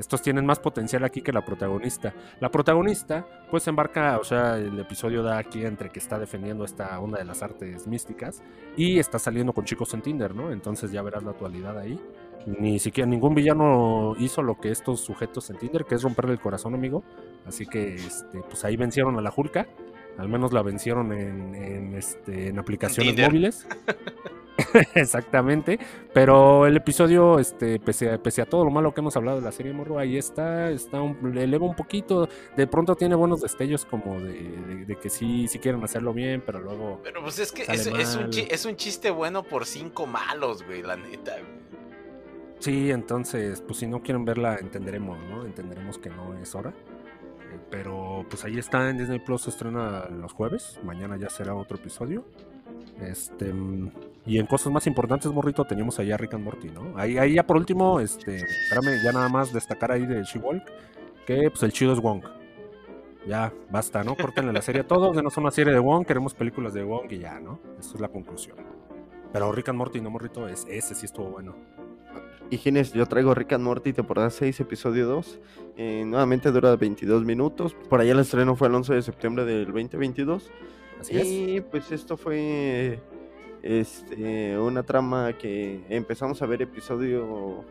[0.00, 2.12] estos tienen más potencial aquí que la protagonista.
[2.40, 6.98] La protagonista, pues embarca, o sea, el episodio da aquí entre que está defendiendo esta
[6.98, 8.42] onda de las artes místicas
[8.76, 10.50] y está saliendo con chicos en Tinder, ¿no?
[10.50, 12.00] Entonces ya verás la actualidad ahí.
[12.58, 16.40] Ni siquiera ningún villano hizo lo que estos sujetos en Tinder, que es romperle el
[16.40, 17.04] corazón, amigo.
[17.46, 19.68] Así que, este, pues ahí vencieron a la Julka.
[20.18, 23.30] Al menos la vencieron en, en, este, en aplicaciones Tinder.
[23.30, 23.68] móviles.
[24.94, 25.78] Exactamente.
[26.12, 29.44] Pero el episodio, este, pese a, pese a todo lo malo que hemos hablado de
[29.44, 32.28] la serie Morro, ahí está, está un- eleva un poquito.
[32.56, 36.42] De pronto tiene buenos destellos como de, de- de que sí, sí quieren hacerlo bien,
[36.44, 37.00] pero luego.
[37.02, 38.30] Pero pues es que es, es un
[38.72, 41.32] es chiste bueno por cinco malos, güey, la neta.
[41.32, 41.64] güey.
[42.60, 45.44] Sí, entonces, pues si no quieren verla, entenderemos, ¿no?
[45.44, 46.70] Entenderemos que no es hora.
[46.70, 50.78] Eh, Pero pues ahí está en Disney Plus, se estrena los jueves.
[50.82, 52.24] Mañana ya será otro episodio.
[53.02, 53.90] Este mm,
[54.26, 56.96] y en cosas más importantes, morrito, teníamos allá a Rick and Morty, ¿no?
[56.96, 60.64] Ahí, ahí ya por último, este, espérame, ya nada más destacar ahí de She-Hulk,
[61.26, 62.24] que pues el chido es Wong.
[63.26, 64.16] Ya, basta, ¿no?
[64.16, 67.18] Córtenle la serie a todos, denos una serie de Wong, queremos películas de Wong y
[67.18, 67.58] ya, ¿no?
[67.78, 68.56] Esa es la conclusión.
[69.32, 71.54] Pero Rick and Morty, no morrito, es, ese sí estuvo bueno.
[72.50, 75.40] Y Gines, yo traigo Rick and Morty, temporada 6, episodio 2.
[75.76, 77.74] Eh, nuevamente dura 22 minutos.
[77.88, 80.50] Por allá el estreno fue el 11 de septiembre del 2022.
[81.00, 81.26] Así es.
[81.26, 83.00] y pues esto fue
[83.66, 87.64] este, una trama que empezamos a ver episodio...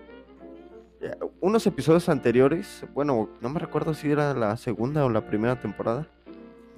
[1.02, 5.60] eh, Unos episodios anteriores, bueno, no me recuerdo si era la segunda o la primera
[5.60, 6.08] temporada,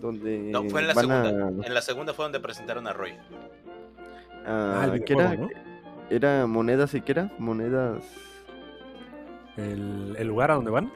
[0.02, 1.30] donde No, fue en la a- segunda.
[1.66, 3.14] En la segunda fue donde presentaron a Roy.
[4.46, 5.32] Ah, el ¿qué era?
[5.32, 5.62] videojuego,
[6.10, 7.32] Era monedas y qué era?
[7.40, 8.04] Monedas.
[9.58, 10.92] El, el lugar a donde van,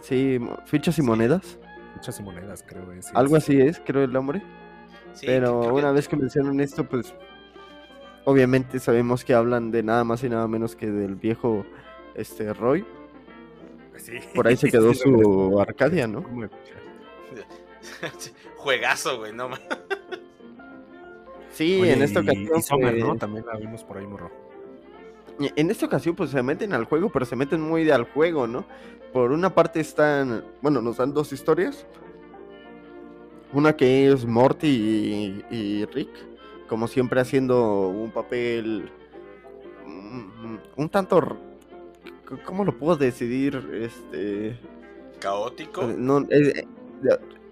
[0.00, 1.06] Sí, fichas y Sí.
[1.06, 1.58] monedas.
[1.94, 2.90] muchas y monedas, creo.
[2.92, 4.42] es, sí, Algo así es, creo el nombre.
[5.12, 7.14] Sí, Pero que- una vez que mencionan esto, pues
[8.24, 11.64] obviamente sabemos que hablan de nada más y nada menos que del viejo
[12.14, 12.84] este Roy.
[13.96, 14.14] Sí.
[14.34, 15.60] Por ahí se quedó Sí, su.
[15.60, 16.22] Arcadia, ¿no?
[16.22, 16.50] ¿Cómo me-
[18.56, 19.60] Juegazo, güey, no ma-
[21.52, 22.58] Sí, Oye, en esta y- ocasión.
[22.58, 23.16] Y Summer, pues, ¿no?
[23.16, 24.30] También la vimos por ahí, morro.
[25.56, 28.46] En esta ocasión, pues se meten al juego, pero se meten muy de al juego,
[28.46, 28.66] ¿no?
[29.12, 31.86] Por una parte están, bueno, nos dan dos historias.
[33.52, 36.10] Una que es Morty y, y Rick,
[36.70, 38.88] como siempre haciendo un papel
[39.86, 41.36] mm, un tanto,
[42.46, 43.56] ¿cómo lo puedo decidir?
[43.74, 44.56] Este,
[45.18, 45.82] Caótico.
[45.86, 46.64] no, eh, eh,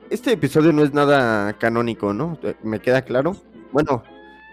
[0.09, 2.39] este episodio no es nada canónico, ¿no?
[2.45, 3.37] Eh, Me queda claro.
[3.73, 4.03] Bueno,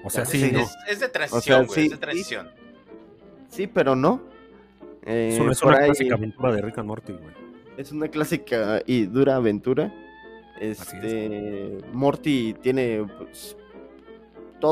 [0.04, 0.60] O sea, es, sí, ¿no?
[0.60, 1.76] es- es de transición, güey.
[1.76, 2.02] sí, es de sí.
[2.02, 2.50] transición.
[3.50, 4.20] sí, pero no.
[5.06, 7.34] Eh, Es una, es por una ahí- clásica aventura de Rick and Morty, güey.
[7.78, 9.94] Es una clásica y dura aventura.
[10.60, 10.80] es.
[10.82, 13.56] Este Morty tiene pues,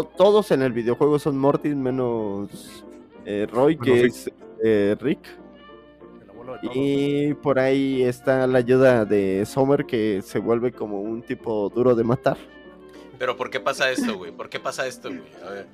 [0.01, 2.83] to- todos en el videojuego son Morty menos
[3.25, 4.05] eh, Roy que Rick.
[4.05, 4.31] es
[4.63, 5.19] eh, Rick
[6.73, 11.95] y por ahí está la ayuda de Summer que se vuelve como un tipo duro
[11.95, 12.37] de matar.
[13.17, 14.31] Pero ¿por qué pasa esto, güey?
[14.31, 15.21] ¿Por qué pasa esto, güey?
[15.45, 15.67] A ver.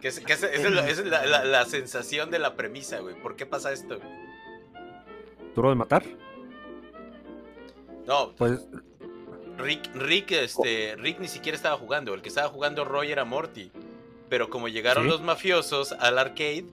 [0.00, 2.54] ¿Qué es, qué es- esa es la, esa es la- la- la sensación de la
[2.56, 3.14] premisa, güey.
[3.20, 3.98] ¿Por qué pasa esto?
[3.98, 4.08] güey?
[5.54, 6.04] ¿Duro de matar?
[8.06, 8.66] No, Pues
[9.58, 12.14] Rick, Rick, este, Rick ni siquiera estaba jugando.
[12.14, 13.70] El que estaba jugando Roy era Morty.
[14.28, 15.10] Pero como llegaron Sí.
[15.10, 16.66] los mafiosos al arcade,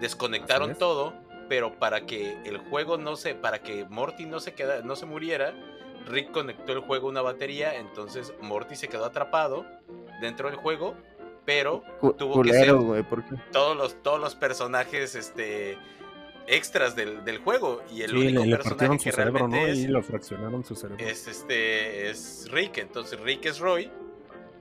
[0.00, 1.14] desconectaron todo.
[1.48, 5.06] Pero para que el juego no se, para que Morty no se queda, no se
[5.06, 5.52] muriera,
[6.06, 7.74] Rick conectó el juego a una batería.
[7.76, 9.66] Entonces Morty se quedó atrapado
[10.20, 10.94] dentro del juego.
[11.46, 11.82] Pero
[12.18, 12.68] Tuvo que ser-
[13.50, 15.76] todos los, todos los personajes, este,
[16.50, 17.82] extras del, del juego.
[17.92, 19.54] Y el sí, único le, le personaje partieron que su cerebro, ¿no?
[19.54, 21.04] realmente Y es, lo fraccionaron su cerebro.
[21.04, 23.90] es este es Rick, entonces Rick es Roy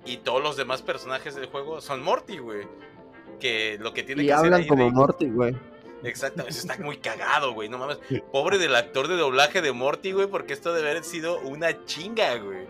[0.05, 2.67] y todos los demás personajes del juego son Morty, güey.
[3.39, 5.55] Que lo que tiene y que hacer hablan ahí como Rick- Morty, güey.
[6.03, 7.99] Exactamente, eso está muy cagado, güey, no mames.
[8.31, 12.35] Pobre del actor de doblaje de Morty, güey, porque esto debe haber sido una chinga,
[12.37, 12.65] güey.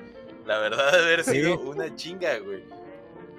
[0.48, 1.32] La verdad debe haber Sí.
[1.34, 2.64] sido una chinga, güey.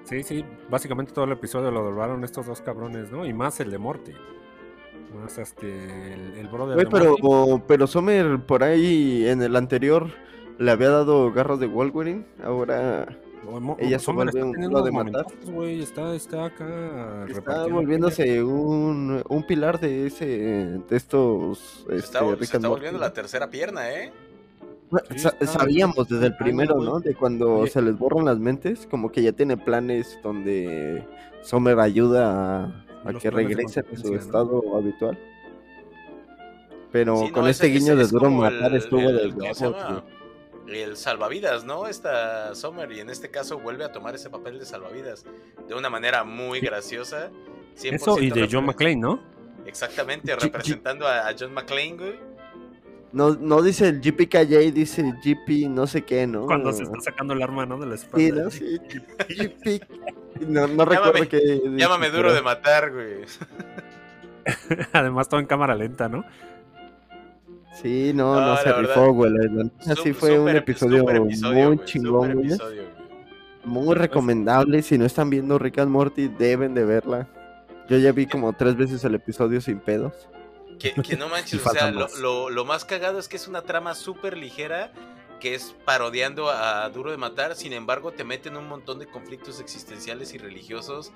[0.04, 3.26] Sí, sí, básicamente todo el episodio lo doblaron estos dos cabrones, ¿no?
[3.26, 4.12] Y más el de Morty.
[5.14, 7.16] Más este, el, el brother pero,
[7.66, 10.08] pero Summer por ahí en el anterior
[10.58, 13.08] le había dado garras de Wolverine, ahora
[13.78, 15.26] ella se vuelve está un teniendo culo de matar.
[15.80, 22.18] está, está acá está volviéndose un, un pilar de ese de estos Se este, está,
[22.20, 24.12] se Morty, volviendo la tercera pierna, ¿eh?
[25.16, 26.76] Sí, sabíamos desde el está primero.
[26.76, 27.00] ¿no?
[27.00, 31.06] De cuando se les borran las mentes, como que ya tiene planes donde
[31.42, 35.18] Summer ayuda a, a que planes de regrese a su estado habitual.
[36.92, 39.34] Pero Sí, no, con este guiño de es duro matar el- estuvo el-.
[40.68, 41.86] El salvavidas, ¿no?
[41.88, 45.24] Esta Summer, y en este caso vuelve a tomar ese papel de salvavidas
[45.68, 47.30] de una manera muy graciosa.
[47.76, 49.20] 100% Eso y de John McClane, ¿no?
[49.66, 52.14] Exactamente, representando a, a John McClane, güey.
[53.12, 56.46] No, no dice el GPKJ, dice GP no sé qué, ¿no?
[56.46, 57.76] Cuando se está sacando el arma, ¿no?
[57.78, 58.50] De la espalda.
[58.50, 58.84] Sí, ¿no?
[59.28, 59.82] Sí, GP.
[60.40, 61.60] No, no recuerdo que...
[61.76, 63.24] Llámame duro de matar, güey.
[64.92, 66.24] Además, todo en cámara lenta, ¿no?
[67.80, 69.32] Sí, no, No, se verdad, rifó, güey.
[69.88, 72.46] Así fue un episodio, muy güey, chingón, güey.
[72.48, 73.00] episodio, güey.
[73.64, 74.82] Muy recomendable.
[74.82, 77.28] Si no están viendo Rick and Morty, deben de verla.
[77.88, 80.12] Yo ya vi como tres veces el episodio sin pedos.
[80.78, 82.18] Que, que no manches, o sea, faltan lo, más.
[82.18, 84.92] lo- lo más cagado es que es una trama súper ligera
[85.40, 89.60] que es parodiando a Duro de Matar, sin embargo te meten un montón de conflictos
[89.60, 91.12] existenciales y religiosos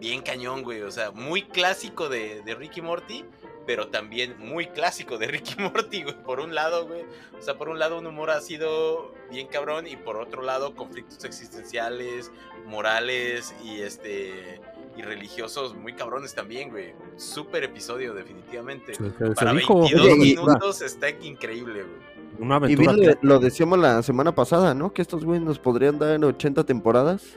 [0.00, 3.24] bien cañón, güey, o sea, muy clásico de, de Ricky Morty,
[3.66, 7.02] pero también muy clásico de Ricky Morty, güey, por un lado, güey,
[7.38, 11.24] o sea, por un lado un humor ácido bien cabrón y por otro lado conflictos
[11.24, 12.30] existenciales,
[12.66, 14.60] morales y este
[14.96, 16.92] y religiosos muy cabrones también, güey.
[17.16, 18.94] Súper episodio definitivamente.
[18.94, 22.17] Se, se- Para dijo 22 Oye, y- minutos está increíble, güey.
[22.38, 22.92] Una Y aventura.
[22.94, 24.92] bien, lo, decíamos la semana pasada, ¿no?
[24.92, 27.36] Que estos güeyes nos podrían dar 80 temporadas.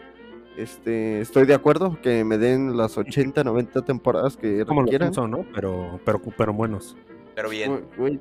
[0.57, 5.09] Este, estoy de acuerdo que me den las 80, 90 temporadas que como requieran.
[5.13, 5.45] Simpson, ¿no?
[5.55, 6.95] Pero, pero, pero buenos.
[7.35, 7.71] Pero bien.
[7.71, 8.19] Güey, güey,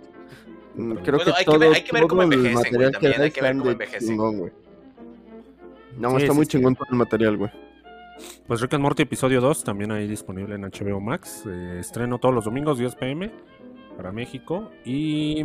[0.76, 2.64] mm, Creo Bueno, que hay que todo, ver- hay que ver todo cómo envejecen, güey,
[2.64, 4.08] material que también hay que ver cómo envejecen.
[4.08, 4.52] chingón, güey.
[5.98, 6.50] No, Sí, está sí, muy sí.
[6.52, 7.50] chingón todo el material, güey.
[8.46, 11.42] Pues Rick and Morty episodio 2, también ahí disponible en HBO Max.
[11.46, 13.30] eh, estreno todos los domingos, 10 pm,
[13.96, 14.70] para México.
[14.84, 15.42] Y,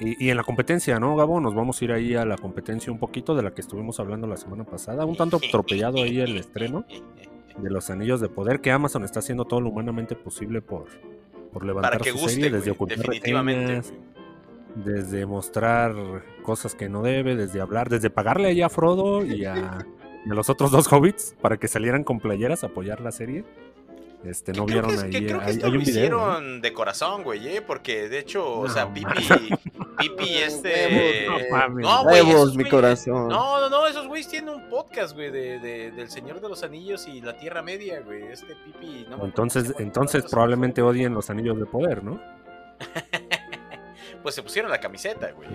[0.00, 1.40] y, y en la competencia, ¿no, Gabo?
[1.40, 4.26] Nos vamos a ir ahí a la competencia un poquito de la que estuvimos hablando
[4.26, 5.04] la semana pasada.
[5.04, 6.84] Un tanto atropellado ahí el estreno
[7.58, 10.86] de los Anillos de Poder, que Amazon está haciendo todo lo humanamente posible por,
[11.52, 13.82] por levantar Para que su guste, serie, desde ocultar definitivamente.
[14.74, 15.94] desde mostrar
[16.42, 19.78] cosas que no debe, desde hablar, desde pagarle ahí a Frodo y a,
[20.26, 23.44] y a los otros dos hobbits para que salieran con playeras a apoyar la serie.
[24.26, 25.10] Este, no vieron que, ahí.
[25.10, 26.26] que creo que hay- esto hay lo un video, ¿no?
[26.30, 27.62] hicieron de corazón, güey, ¿eh?
[27.62, 28.94] Porque de hecho, o No, sea, man.
[28.94, 29.08] Pipi,
[29.98, 31.26] Pipi este.
[31.28, 31.84] No mames.
[31.86, 33.28] No, güey, Huevos, esos mi güeyes- corazón.
[33.28, 36.62] No, no, no, esos güeyes tienen un podcast, güey, de, de- del Señor de los
[36.62, 38.22] Anillos y la Tierra Media, güey.
[38.24, 39.06] Este Pipi.
[39.08, 42.20] No me Entonces, entonces probablemente odien los anillos de poder, ¿no?
[44.22, 45.48] Pues se pusieron la camiseta, güey.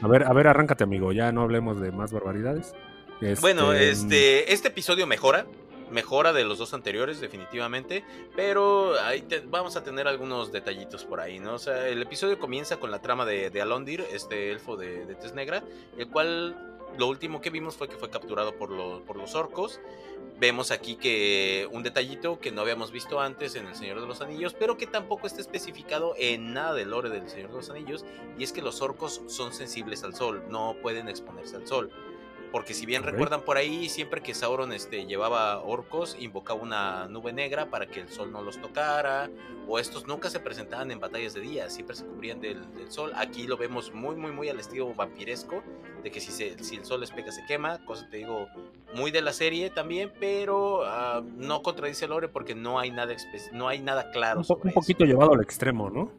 [0.00, 1.12] A ver, a ver, arráncate, amigo.
[1.12, 2.72] Ya no hablemos de más barbaridades.
[3.20, 5.44] Este, Bueno, este, este episodio mejora.
[5.90, 8.04] Mejora de los dos anteriores, definitivamente.
[8.36, 11.54] Pero ahí te- vamos a tener algunos detallitos por ahí, ¿no?
[11.54, 15.62] O sea, el episodio comienza con la trama de, Alondir, este elfo de, de negra,
[15.96, 16.56] el cual
[16.96, 19.80] lo último que vimos fue que fue capturado por, por los orcos.
[20.40, 24.20] Vemos aquí que un detallito que no habíamos visto antes en El Señor de los
[24.20, 28.04] Anillos, pero que tampoco está especificado en nada del lore del Señor de los Anillos,
[28.38, 31.90] y es que los orcos son sensibles al sol, no pueden exponerse al sol.
[32.50, 37.32] Porque si bien recuerdan por ahí, siempre que Sauron este, llevaba orcos, invocaba una nube
[37.32, 39.28] negra para que el sol no los tocara,
[39.66, 43.12] o estos nunca se presentaban en batallas de día, siempre se cubrían del, del sol.
[43.16, 45.62] Aquí lo vemos muy, muy, muy al estilo vampiresco,
[46.02, 48.46] de que si, se, si el sol les pega se quema, cosa te digo,
[48.94, 53.14] muy de la serie también, pero ah, no contradice el lore porque no hay nada,
[53.52, 55.12] no hay nada claro un, po- sobre un poquito eso.
[55.12, 56.10] llevado al extremo, ¿no?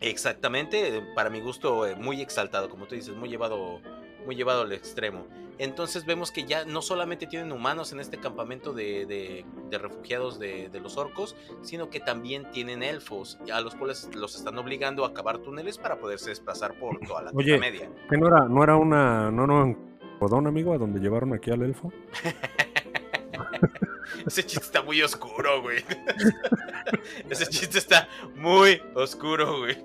[0.00, 3.80] Exactamente, para mi gusto eh, muy exaltado, como tú dices, muy llevado,
[4.26, 5.26] muy llevado al extremo.
[5.58, 10.38] Entonces vemos que ya no solamente tienen humanos en este campamento de, de- de refugiados
[10.38, 15.06] de, de los orcos, sino que también tienen elfos, a los cuales los están obligando
[15.06, 17.58] a cavar túneles para poderse desplazar por toda la Oye.
[17.58, 17.88] Media.
[18.10, 19.74] ¿Que no era, no era una, no, no,
[20.18, 21.90] codón, amigo, a donde llevaron aquí al elfo?
[24.26, 25.78] Ese chiste está muy oscuro, güey.
[27.30, 29.76] Ese chiste está muy oscuro, güey.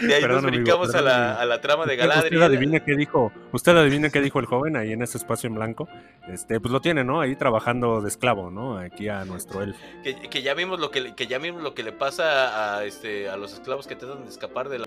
[0.00, 1.40] De ahí Perdón, nos amigo, brincamos a, perdón, la, amigo.
[1.40, 2.34] a la trama de Galadriel.
[2.34, 5.54] Usted adivina qué dijo, usted adivina qué dijo el joven ahí en ese espacio en
[5.54, 5.88] blanco.
[6.28, 7.20] Este, pues lo tiene, ¿no?
[7.20, 8.78] Ahí trabajando de esclavo, ¿no?
[8.78, 9.78] Aquí a nuestro elfo.
[10.02, 13.28] Que, que ya vimos lo que, que ya vimos lo que le pasa a este
[13.28, 14.86] a los esclavos que tratan de escapar de la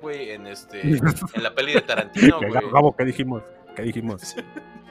[0.00, 0.80] güey en este
[1.34, 2.52] en la peli de Tarantino, güey.
[2.96, 3.42] ¿qué dijimos?
[3.74, 4.36] ¿Qué dijimos?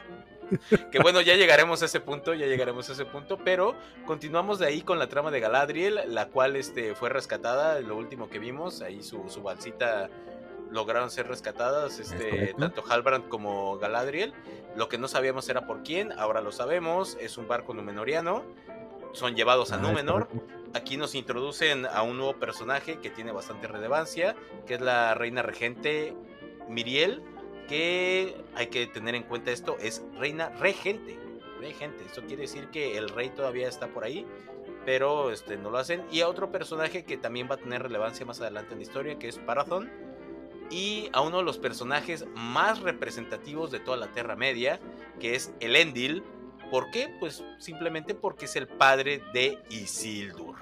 [0.91, 3.76] Que bueno, ya llegaremos a ese punto, ya llegaremos a ese punto, pero
[4.06, 8.30] continuamos de ahí con la trama de Galadriel, la cual este fue rescatada, lo último
[8.30, 10.10] que vimos, ahí su, su balsita
[10.72, 14.34] lograron ser rescatadas, este, tanto Halbrand como Galadriel.
[14.76, 18.43] Lo que no sabíamos era por quién, ahora lo sabemos, es un barco numenoriano.
[19.14, 20.28] Son llevados a Ah, Númenor.
[20.74, 24.36] Aquí nos introducen a un nuevo personaje que tiene bastante relevancia,
[24.66, 26.16] que es la reina regente
[26.68, 27.22] Miriel,
[27.68, 31.18] que hay que tener en cuenta esto, es reina regente.
[31.59, 34.26] Regente, esto quiere decir que el rey todavía está por ahí,
[34.86, 36.03] pero este, no lo hacen.
[36.11, 39.18] Y a otro personaje que también va a tener relevancia más adelante en la historia,
[39.18, 39.89] que es Parathon.
[40.70, 44.80] Y a uno de los personajes más representativos de toda la Tierra Media,
[45.20, 46.24] que es Elendil.
[46.72, 47.14] ¿Por qué?
[47.20, 50.55] Pues simplemente porque es el padre de Isildur.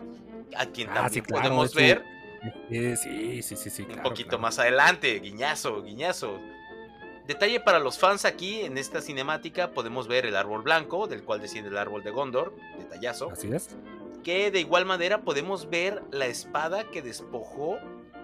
[0.58, 2.04] A quien Ah, también sí, claro, podemos un- ver
[2.98, 3.82] sí, sí, sí, sí.
[3.84, 4.42] un claro, poquito claro.
[4.42, 5.20] más adelante.
[5.20, 6.40] Guiñazo, guiñazo.
[7.28, 11.42] Detalle para los fans aquí, en esta cinemática podemos ver el árbol blanco, del cual
[11.42, 13.32] desciende el árbol de Gondor, detallazo.
[13.32, 13.70] Así es.
[14.24, 17.80] Que de igual manera podemos ver la espada que despojó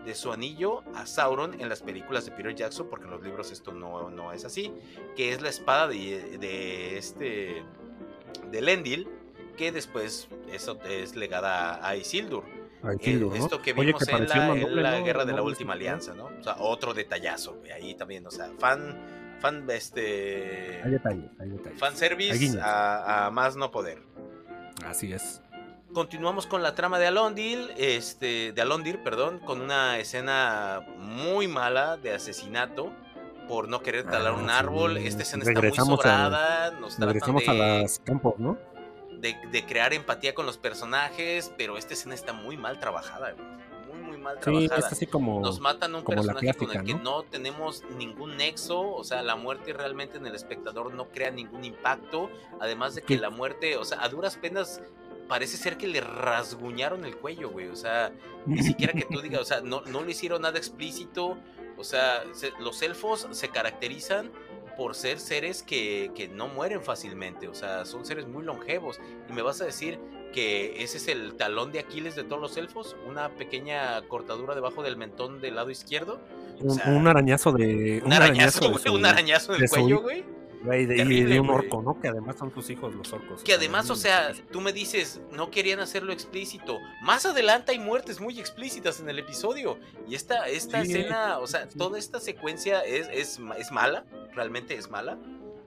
[0.05, 3.51] de su anillo a Sauron en las películas de Peter Jackson, porque en los libros
[3.51, 4.73] esto no, no es así,
[5.15, 7.63] que es la espada de, de este
[8.49, 9.07] de Lendil,
[9.57, 12.56] que después eso es legada a Isildur.
[12.83, 13.29] Ahí Eh.
[13.35, 16.25] Esto que Oye, vimos que en la, en la guerra de la última alianza, ¿no?
[16.39, 18.97] O sea, otro detallazo, güey, ahí también, o sea, fan,
[19.39, 21.73] fan, este, Hay detalles, hay detalles.
[21.73, 22.61] Hay fanservice guiños.
[22.63, 24.01] a, a más no poder.
[24.85, 25.41] Así es.
[25.93, 31.97] Continuamos con la trama de Alondil, este, de Alondir, perdón, con una escena muy mala
[31.97, 32.91] de asesinato
[33.47, 34.51] por no querer talar Ah, un sí.
[34.53, 34.97] árbol.
[34.97, 38.57] Esta escena está muy Regresamos a- sobrada, nos Regresamos a los campos, ¿no?
[39.19, 43.35] De, de crear empatía con los personajes, pero esta escena está muy mal trabajada.
[43.87, 44.77] Muy, muy mal Sí, trabajada.
[44.79, 45.39] es así como.
[45.41, 47.01] Nos matan a un personaje con el que ¿no?
[47.03, 51.63] no tenemos ningún nexo, o sea, la muerte realmente en el espectador no crea ningún
[51.63, 53.19] impacto, además de que Sí.
[53.19, 54.81] la muerte, o sea, a duras penas
[55.27, 58.11] parece ser que le rasguñaron el cuello, güey, o sea,
[58.45, 61.37] ni siquiera que tú digas, o sea, no, no le hicieron nada explícito,
[61.77, 64.31] o sea, se- los elfos se caracterizan
[64.77, 68.99] por ser seres que, que no mueren fácilmente, o sea, son seres muy longevos,
[69.29, 69.99] y me vas a decir
[70.33, 74.83] que ese es el talón de Aquiles de todos los elfos, una pequeña cortadura debajo
[74.83, 76.19] del mentón del lado izquierdo,
[76.59, 78.01] un, sea, un arañazo de.
[78.05, 80.23] un arañazo, de güey, su- un arañazo en el cuello, güey.
[80.67, 81.99] Güey, de, y terrible, de un orco, ¿no?
[81.99, 83.43] Que además son sus hijos los orcos.
[83.43, 86.77] Que además, o sea, tú me dices, no querían hacerlo explícito.
[87.01, 89.79] Más adelante hay muertes muy explícitas en el episodio.
[90.07, 94.05] Y esta, esta Sí, escena, o sea, sí, toda esta secuencia es, es, es mala,
[94.35, 95.17] realmente es mala.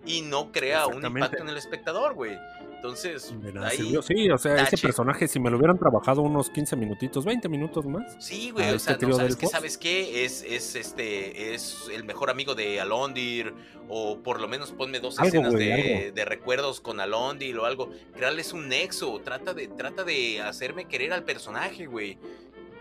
[0.07, 2.39] Y no crea un impacto en el espectador, güey.
[2.81, 3.95] Entonces, ahí-.
[4.03, 7.85] Sí, o sea, ese personaje, si me lo hubieran trabajado unos 15 minutitos, 20 minutos
[7.85, 8.17] más.
[8.19, 9.51] Sí, güey, o este sea, no sabes elfos.
[9.51, 13.53] sabes qué es es este es el mejor amigo de Alondir
[13.91, 17.91] o por lo menos ponme dos Algo, escenas güey, de, recuerdos con Alondir o algo,
[18.15, 22.17] crearles un nexo, trata de trata de hacerme querer al personaje, güey.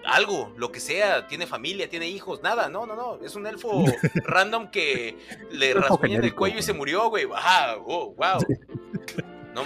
[0.05, 3.83] Algo, lo que sea, tiene familia, tiene hijos, nada, no, no, no, es un elfo
[4.23, 5.17] random que
[5.51, 7.27] le rasguñan el cuello y se murió, güey.
[7.35, 8.39] Ah, oh, wow.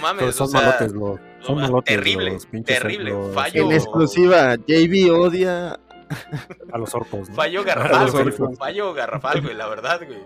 [0.00, 1.20] Pero mames, son o sea, malotes los.
[1.40, 3.64] Son malotes terrible, los pinches terrible, los- fallo.
[3.66, 5.78] En exclusiva, JB odia.
[6.72, 7.28] a los orcos.
[7.30, 7.34] ¿no?
[7.34, 8.56] Fallo garrafal, güey.
[8.56, 10.18] Fallo garrafal, güey, la verdad, güey.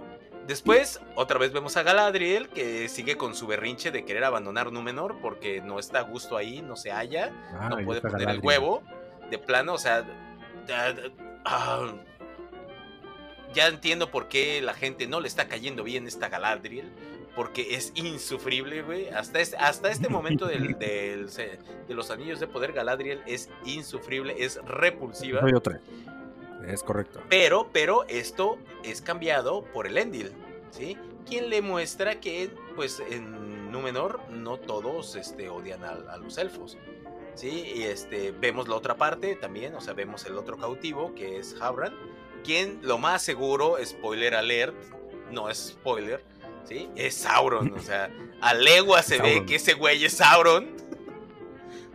[0.47, 5.17] Después, otra vez vemos a Galadriel que sigue con su berrinche de querer abandonar Númenor
[5.21, 8.41] porque no está a gusto ahí, no se halla, Ah, no y puede poner el
[8.41, 8.83] huevo.
[9.31, 10.03] De plano, o sea.
[10.67, 11.11] da- da-
[11.45, 11.93] ah,
[13.55, 16.91] ya entiendo por qué la gente no le está cayendo bien esta Galadriel.
[17.39, 19.11] Porque es insufrible, güey.
[19.11, 21.55] Hasta este, hasta este momento del, de
[21.95, 25.43] los anillos de poder, Galadriel es insufrible, es repulsiva.
[25.43, 25.81] Soy otra.
[26.67, 27.23] Es correcto.
[27.29, 30.33] Pero, pero esto es cambiado por el Endil,
[30.73, 30.99] ¿sí?
[31.29, 36.77] Quien le muestra que, pues, en Númenor no todos este, odian a, a los elfos,
[37.37, 37.73] ¿sí?
[37.73, 41.55] Y este, vemos la otra parte también, o sea, vemos el otro cautivo, que es
[41.61, 41.95] Habran,
[42.43, 44.75] quien lo más seguro, spoiler alert,
[45.31, 46.21] no es spoiler,
[46.69, 46.89] ¿sí?
[46.95, 48.11] Es Sauron, o sea,
[48.41, 50.77] a legua se ve que ese güey es Sauron.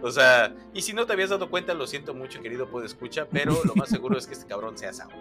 [0.01, 3.27] O sea, y si no te habías dado cuenta, lo siento mucho, querido puede escucha,
[3.31, 5.19] pero lo más seguro es que este cabrón sea Sauron.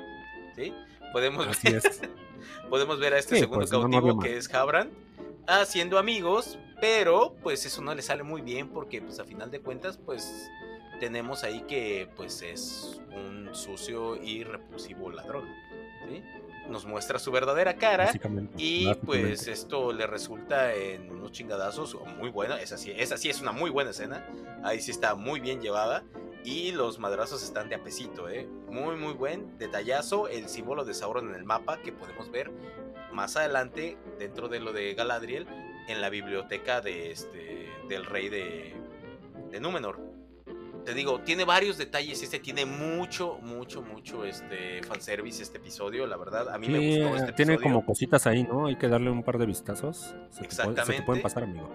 [0.57, 0.74] ¿Sí?
[1.12, 1.82] Podemos ver,
[2.70, 4.90] podemos ver a este Sí, segundo pues, no, no cautivo que es Habran
[5.46, 9.61] haciendo amigos, pero pues eso no le sale muy bien porque pues a final de
[9.61, 10.50] cuentas pues
[11.00, 15.48] tenemos ahí que pues es un sucio y repulsivo ladrón,
[16.09, 16.22] ¿sí?
[16.69, 18.13] Nos muestra su verdadera cara
[18.57, 23.53] y pues esto le resulta en unos chingadazos muy esa sí, esa sí es una
[23.53, 24.27] muy buena escena,
[24.63, 26.05] ahí sí está muy bien llevada
[26.45, 28.49] y los madrazos están de apesito, eh.
[28.69, 32.51] Muy muy buen detallazo, el símbolo de Sauron en el mapa que podemos ver
[33.13, 35.47] más adelante dentro de lo de Galadriel
[35.89, 38.75] en la biblioteca de este del rey de,
[39.51, 40.12] de Númenor.
[40.85, 46.16] Te digo, tiene varios detalles, este tiene mucho, mucho, mucho este fanservice este episodio, la
[46.16, 47.74] verdad, a mí me gustó este tiene episodio.
[47.76, 48.66] como cositas ahí, ¿no?
[48.66, 49.99] Hay que darle un par de vistazos.
[49.99, 51.03] Se te puede- Se te Exactamente.
[51.05, 51.70] pueden pasar, amigo.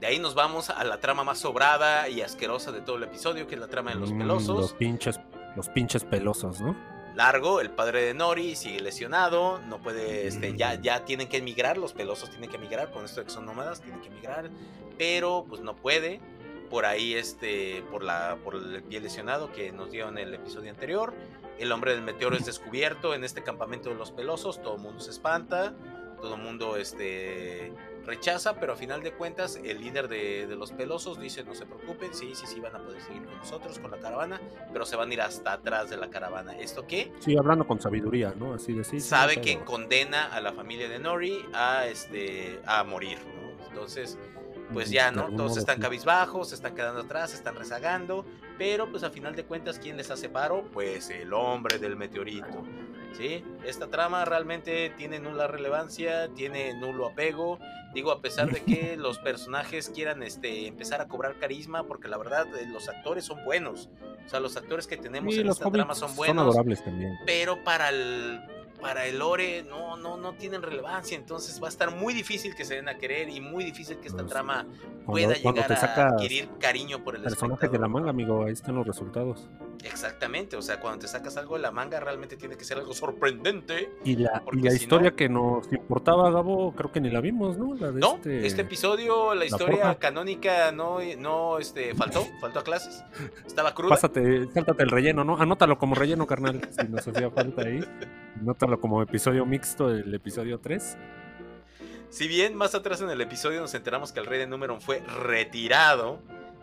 [0.00, 3.46] De ahí nos vamos a la trama más sobrada y asquerosa de todo el episodio,
[3.46, 4.58] que es la trama de los Mm, pelosos.
[4.58, 5.20] Los pinches,
[5.54, 6.74] los pinches pelosos, ¿no?
[7.14, 10.82] Largo, el padre de Nori sigue lesionado, no puede, este, ya, Mm.
[10.82, 13.80] ya tienen que emigrar, los pelosos tienen que emigrar, con esto de que son nómadas,
[13.80, 14.50] tienen que emigrar,
[14.98, 16.20] pero pues no puede.
[16.70, 20.70] Por ahí, este, por la, por el pie lesionado que nos dio en el episodio
[20.70, 21.14] anterior.
[21.58, 25.00] El hombre del meteoro es descubierto en este campamento de los pelosos, todo el mundo
[25.00, 25.74] se espanta,
[26.20, 27.72] todo el mundo, este,
[28.06, 31.66] rechaza, pero a final de cuentas el líder de, de los pelosos dice no se
[31.66, 34.40] preocupen, sí, sí, sí van a poder seguir con nosotros, con la caravana,
[34.72, 36.56] pero se van a ir hasta atrás de la caravana.
[36.58, 37.12] ¿Esto qué?
[37.20, 38.54] Sí, hablando con sabiduría, ¿no?
[38.54, 39.00] Así de sí.
[39.00, 43.66] sí, Sabe que condena a la familia de Nori a este a morir, ¿no?
[43.68, 44.18] Entonces,
[44.72, 45.28] pues ya, ¿no?
[45.34, 48.24] Todos están cabizbajos, se están quedando atrás, se están rezagando,
[48.58, 50.64] pero pues a final de cuentas, ¿quién les hace paro?
[50.72, 52.64] Pues el hombre del meteorito,
[53.16, 53.44] ¿sí?
[53.64, 57.58] Esta trama realmente tiene nula relevancia, tiene nulo apego,
[57.94, 62.18] digo, a pesar de que los personajes quieran este, empezar a cobrar carisma, porque la
[62.18, 63.88] verdad, eh, los actores son buenos,
[64.26, 67.12] o sea, los actores que tenemos Sí, en esta trama son son buenos, adorables también.
[67.24, 68.40] pero para el
[68.86, 72.64] para el lore no no no tienen relevancia entonces va a estar muy difícil que
[72.64, 74.64] se den a querer y muy difícil que esta Pues, trama
[75.04, 78.76] pueda cuando llegar a adquirir cariño por el personajes de la manga, amigo, ahí están
[78.76, 79.48] los resultados.
[79.82, 82.92] exactamente o sea cuando te sacas algo de la manga realmente tiene que ser algo
[82.94, 87.10] sorprendente Y la, y la si historia no- que nos importaba, Gabo, creo que ni
[87.10, 87.74] la vimos, ¿no?
[87.74, 88.46] La de no este...
[88.46, 93.02] este episodio la historia canónica no no este faltó faltó a clases
[93.46, 95.36] estaba cruda Pásate, sáltate el relleno, ¿no?
[95.38, 97.80] Anótalo como relleno, carnal, si nos hacía falta ahí.
[98.40, 100.96] Anótalo como episodio mixto del episodio 3.
[102.08, 105.00] Si bien más atrás en el episodio nos enteramos que el rey de Númenor fue
[105.00, 106.20] retirado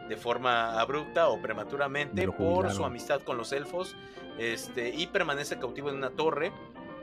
[0.08, 3.96] de forma abrupta o prematuramente por su amistad con los elfos
[4.38, 6.52] este, y permanece cautivo en una torre.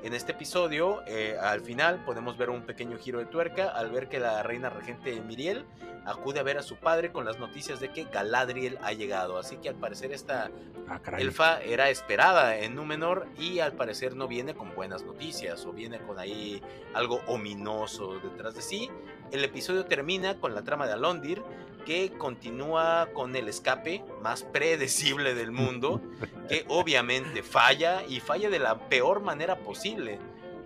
[0.02, 4.08] En este episodio, eh, al final, podemos ver un pequeño giro de tuerca al ver
[4.08, 5.66] que la reina regente Miriel
[6.06, 9.38] acude a ver a su padre con las noticias de que Galadriel ha llegado.
[9.38, 10.50] Así que al parecer esta
[10.90, 11.00] Ah.
[11.18, 16.00] Elfa era esperada en Númenor y al parecer no viene con buenas noticias o viene
[16.00, 16.60] con ahí
[16.94, 18.90] algo ominoso detrás de sí.
[19.30, 21.40] El episodio termina con la trama de Alondir
[21.84, 26.00] que continúa con el escape más predecible del mundo,
[26.48, 30.18] que obviamente falla y falla de la peor manera posible.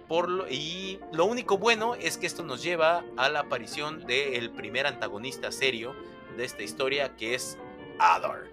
[0.08, 4.50] Por lo- y lo único bueno es que esto nos lleva a la aparición del
[4.50, 5.94] primer antagonista serio
[6.36, 7.56] de esta historia que es
[7.98, 8.44] Adar,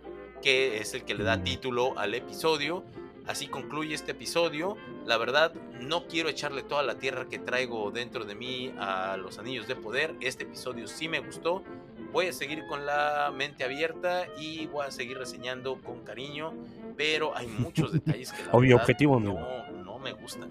[0.41, 2.83] que es el que le da título al episodio.
[3.27, 4.77] Así concluye este episodio.
[5.05, 9.37] La verdad, no quiero echarle toda la tierra que traigo dentro de mí a los
[9.37, 10.15] anillos de poder.
[10.21, 11.63] Este episodio sí me gustó.
[12.11, 16.53] Voy a seguir con la mente abierta y voy a seguir reseñando con cariño.
[16.97, 19.35] Pero hay muchos detalles que la Obvio verdad, objetivo, no,
[19.83, 20.49] no me gustan.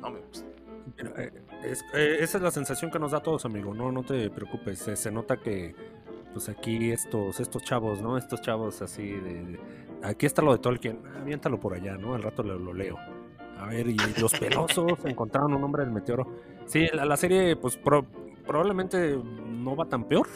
[0.00, 0.50] No me gustan.
[0.98, 1.30] Eh,
[1.64, 3.74] es- eh, esa es la sensación que nos da a todos, amigo.
[3.74, 4.78] No, no te preocupes.
[4.78, 5.74] Se, se nota que,
[6.32, 8.16] pues aquí estos, estos chavos, ¿no?
[8.16, 9.60] Estos chavos así de, de-
[10.02, 11.00] Aquí está lo de Tolkien.
[11.06, 12.14] Ah, Aviéntalo por allá, ¿no?
[12.14, 12.96] Al rato lo, lo leo.
[13.58, 16.30] A ver, y los pelosos encontraron un hombre del meteoro.
[16.66, 18.06] Sí, la, la serie, pues pro-
[18.46, 19.18] probablemente
[19.48, 20.28] no va tan peor.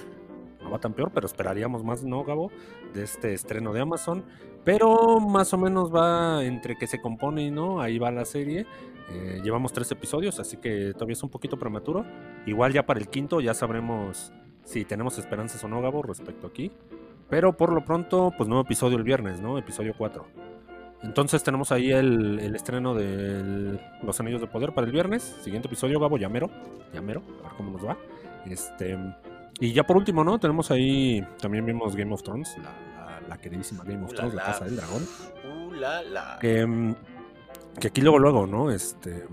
[0.72, 2.50] Va tan peor, pero esperaríamos más, ¿no, Gabo?
[2.94, 4.24] De este estreno de Amazon.
[4.64, 7.80] Pero más o menos va entre que se compone y no.
[7.80, 8.66] Ahí va la serie.
[9.10, 12.04] Eh, llevamos tres episodios, así que todavía es un poquito prematuro.
[12.46, 14.32] Igual ya para el quinto ya sabremos
[14.64, 16.70] si tenemos esperanzas o no, Gabo, respecto aquí.
[17.28, 19.58] Pero por lo pronto, pues nuevo episodio el viernes, ¿no?
[19.58, 20.26] Episodio 4.
[21.02, 25.22] Entonces tenemos ahí el, el estreno de Los Anillos de Poder para el viernes.
[25.40, 26.50] Siguiente episodio, Gabo, llamero.
[26.92, 27.96] Llamero, a ver cómo nos va.
[28.46, 28.98] Este,
[29.60, 30.38] y ya por último, ¿no?
[30.38, 32.72] Tenemos ahí, también vimos Game of Thrones, la,
[33.20, 34.46] la- la queridísima Game of Uh, Thrones, la la.
[34.52, 35.06] Casa del Dragón
[35.44, 36.94] Uh, la, que,
[37.78, 39.24] que aquí luego luego no este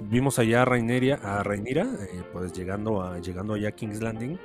[0.00, 4.38] vimos allá a Raineria a Rainira eh, pues llegando a llegando allá a King's Landing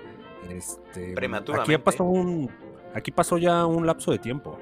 [0.49, 1.79] este aquí Prematuramente.
[1.79, 2.49] pasó un
[2.93, 4.57] aquí pasó ya un lapso de tiempo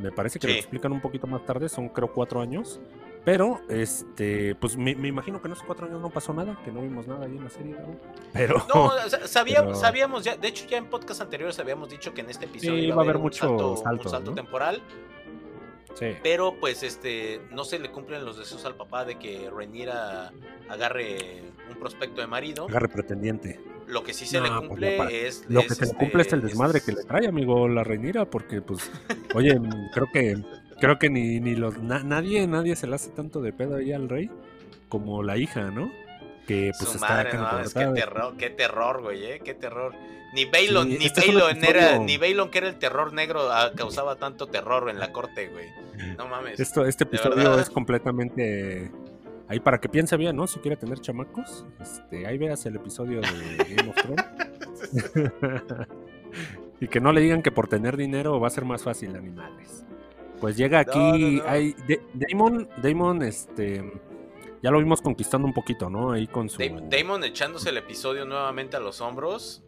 [0.00, 2.80] me parece que lo explican un poquito más tarde son creo cuatro años
[3.24, 6.72] pero este pues me, me imagino que en esos cuatro años no pasó nada que
[6.72, 7.96] no vimos nada ahí en la serie ¿no?
[8.32, 8.90] pero No,
[9.26, 12.46] sabíamos, pero- sabíamos ya, de hecho ya en podcast anteriores habíamos dicho que en este
[12.46, 14.82] episodio Sí, iba a haber un mucho salto, un salto, temporal,
[15.94, 20.32] sí pero pues este no se le cumplen los deseos al papá de que Rhaenyra
[20.68, 22.66] agarre un prospecto de marido.
[22.68, 25.74] agarre pretendiente Lo que sí se No, le pues, cumple pa- es Lo es, que
[25.74, 28.62] se le este, cumple es el desmadre es- que le trae, amigo, la reinira, porque
[28.62, 28.90] pues,
[29.34, 29.60] oye,
[29.92, 30.36] creo que
[30.82, 33.92] creo que ni, ni los na- nadie, nadie se le hace tanto de pedo ahí
[33.92, 34.28] al rey
[34.88, 35.92] como la hija, ¿no?
[36.44, 39.40] Que pues Su está madre, acá en no mames, qué terror, qué terror, güey, eh,
[39.44, 39.94] qué terror.
[40.34, 43.12] Ni Baylon, Sí, ni este es un Baylon era, ni Baylon que era el terror
[43.12, 45.68] negro ah, causaba tanto terror en la corte, güey.
[46.16, 46.58] No mames.
[46.58, 48.90] Esto, este episodio es completamente
[49.46, 50.48] ahí para que piense bien, ¿no?
[50.48, 54.26] Si quiere tener chamacos, este, ahí veas el episodio de Game of Thrones.
[56.80, 59.84] y que no le digan que por tener dinero va a ser más fácil animales.
[60.42, 61.48] Pues llega aquí, no, no.
[61.48, 63.82] hay Da- Damon, Damon, este,
[64.62, 66.12] ya lo vimos conquistando un poquito, ¿no?
[66.12, 69.62] Ahí con su, Damon, Damon echándose el episodio nuevamente a los hombros.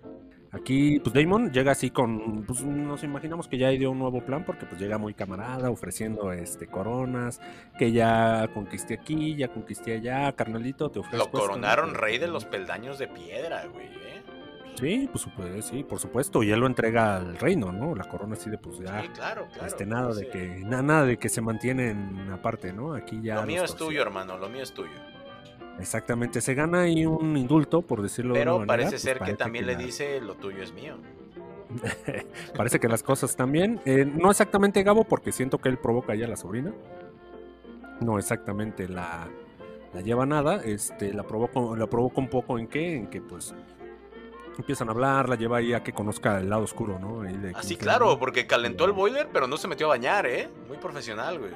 [0.51, 4.45] aquí, pues Damon llega así con, pues nos imaginamos que ya dio un nuevo plan
[4.45, 7.41] porque pues llega muy camarada, ofreciendo, este, coronas,
[7.79, 11.17] que ya conquisté aquí, ya conquisté allá, carnalito, te ofrezco.
[11.19, 11.45] Lo esto, ¿no?
[11.47, 13.87] coronaron rey de los peldaños de piedra, güey.
[13.87, 14.23] ¿eh?
[14.79, 17.95] Sí, pues supe- sí, por supuesto, y él lo entrega al reino, ¿no?
[17.95, 19.03] La corona así de pues ya.
[19.03, 19.67] Sí, claro, claro.
[19.67, 22.93] este, nada de que na- nada de que se mantienen aparte, ¿no?
[22.95, 24.91] Aquí ya Lo mío es tuyo, hermano, lo mío es tuyo.
[25.79, 29.15] Exactamente, se gana ahí un indulto, por decirlo de Pero una manera, parece pues, ser
[29.15, 30.97] que parece también le la- dice lo tuyo es mío.
[32.57, 33.81] parece que las cosas también.
[33.85, 36.73] eh, no exactamente Gabo, porque siento que él provoca ya a la sobrina.
[38.01, 39.29] No exactamente la,
[39.93, 40.57] la lleva nada.
[40.65, 43.55] Este, la provoca, la provoca un poco en qué, en que pues
[44.59, 47.21] empiezan a hablar, la lleva ahí a que conozca el lado oscuro, ¿no?
[47.23, 50.49] De Así, Ah, claro, porque calentó el boiler, pero no se metió a bañar, ¿eh?
[50.69, 51.53] Muy profesional, güey.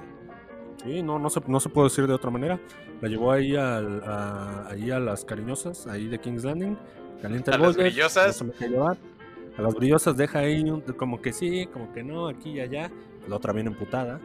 [0.84, 2.58] Sí, no, no se, no se puede decir de otra manera.
[3.00, 6.76] La llevó ahí, al- a, ahí a las cariñosas, ahí de King's Landing.
[7.20, 8.26] Calienta ¿A el las boiler, brillosas?
[8.28, 8.96] no se mete a llevar.
[9.56, 12.90] A las brillosas deja ahí un- como que sí, como que no, aquí y allá.
[13.26, 14.20] La otra bien emputada.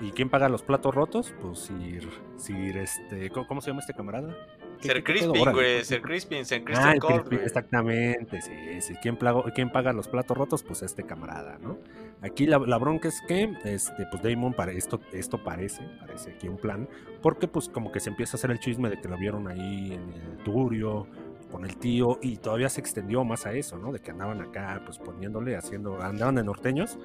[0.00, 1.32] ¿Y quién paga los platos rotos?
[1.40, 4.34] Pues Sir, Sir este, ¿cómo, cómo se llama este camarada?
[4.80, 5.04] ¿Qué- Ser?
[5.04, 5.84] Crispin, güey.
[5.84, 8.94] Ser Crispin, Ser Ah, el Cold, Crispin, exactamente, sí, sí.
[9.02, 10.62] ¿Quién, plago- quién paga los platos rotos?
[10.62, 11.78] Pues este camarada, ¿no?
[12.22, 16.48] Aquí la, la bronca es que, este, pues Damon, para esto, esto parece, parece aquí
[16.48, 16.88] un plan,
[17.22, 19.92] porque pues como que se empieza a hacer el chisme de que lo vieron ahí
[19.92, 21.06] en el turio,
[21.50, 23.92] con el tío, y todavía se extendió más a eso, ¿no?
[23.92, 26.98] De que andaban acá, pues poniéndole, haciendo, andaban de norteños,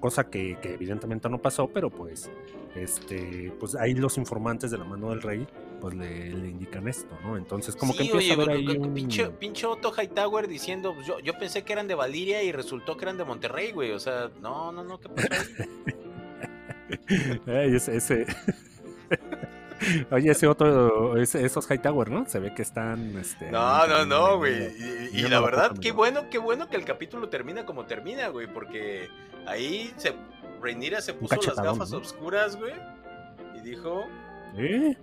[0.00, 2.30] cosa que, que evidentemente no pasó, pero pues,
[2.74, 5.46] este, pues ahí los informantes de la mano del rey,
[5.80, 7.36] pues le, le indican esto, ¿no?
[7.36, 8.94] Entonces como que empieza oye, a ver ahí un...
[8.94, 12.96] pinche, pinche Otto Hightower diciendo, pues, yo, yo pensé que eran de Valiria y resultó
[12.96, 13.92] que eran de Monterrey, güey.
[13.92, 15.28] O sea, no, no, no, ¿qué pasó?
[15.30, 15.66] ahí?
[17.46, 18.26] Ey, ese, ese-
[20.10, 22.26] Oye, ese otro, ese- esos Hightower, ¿no?
[22.26, 23.16] Se ve que están.
[23.18, 24.68] Este, No, no, no, güey.
[25.12, 28.46] Y, la verdad, qué bueno, qué bueno que el capítulo termina como termina, güey.
[28.46, 29.08] Porque
[29.46, 30.14] ahí se,
[30.62, 31.98] Rhaenyra se puso las gafas ¿no?
[31.98, 32.72] oscuras, güey.
[33.56, 34.04] Y dijo,
[34.56, 34.96] ¿Eh?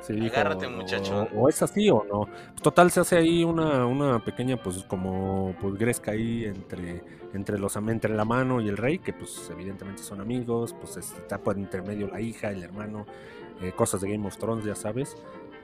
[0.00, 1.28] Sí, dijo, Agárrate, o- muchachón.
[1.34, 2.26] O, es así o no.
[2.26, 7.02] Pues, total, se hace ahí una, una pequeña, pues, como, pues, gresca ahí entre,
[7.34, 11.38] entre los entre la mano y el rey, que, pues, evidentemente son amigos, pues, está
[11.38, 13.06] por entre medio la hija, el hermano,
[13.60, 15.16] eh, cosas de Game of Thrones, ya sabes.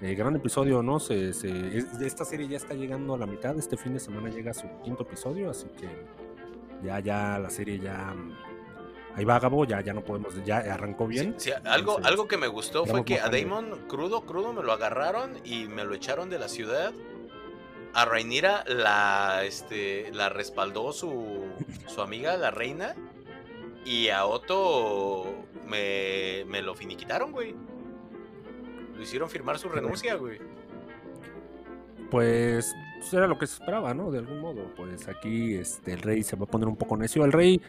[0.03, 1.01] Eh, gran episodio, ¿no?
[1.01, 4.29] Se, se- es- esta serie ya está llegando a la mitad, este fin de semana
[4.29, 5.89] llega su quinto episodio, así que
[6.87, 8.15] ya, ya, la serie ya...
[9.17, 11.35] Ahí va Gabo, ya, ya no podemos, ya arrancó bien.
[11.39, 13.31] Sí, sí, algo, Entonces, algo que me gustó fue que a.
[13.31, 16.93] Damon crudo, crudo me lo agarraron y me lo echaron de la ciudad.
[17.95, 21.47] A Rhaenyra la, este, la respaldó su,
[21.87, 22.95] su amiga, la reina.
[23.87, 27.55] Y a Otto me, me lo finiquitaron, güey.
[28.95, 30.39] Lo hicieron firmar su renuncia, güey.
[32.11, 34.11] Pues, pues, era lo que se esperaba, ¿no?
[34.11, 34.75] De algún modo.
[34.77, 37.25] Pues aquí este, el rey se va a poner un poco necio.
[37.25, 37.61] El rey,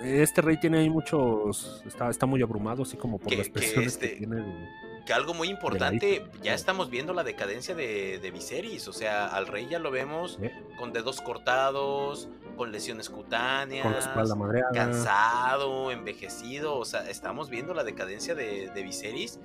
[0.00, 3.52] este rey tiene ahí muchos, está, está muy abrumado, así como por Que- las que
[3.52, 4.36] presiones que, este- tiene.
[4.36, 4.68] de-
[5.06, 8.88] Que algo muy importante, ya estamos viendo la decadencia de, de Viserys.
[8.88, 10.52] O sea, al rey ya lo vemos ¿eh?
[10.78, 12.28] con dedos cortados,
[12.58, 13.84] con lesiones cutáneas.
[13.84, 14.70] con la espalda madreada.
[14.72, 16.76] cansado, envejecido.
[16.76, 19.40] O sea, estamos viendo la decadencia de, de Viserys,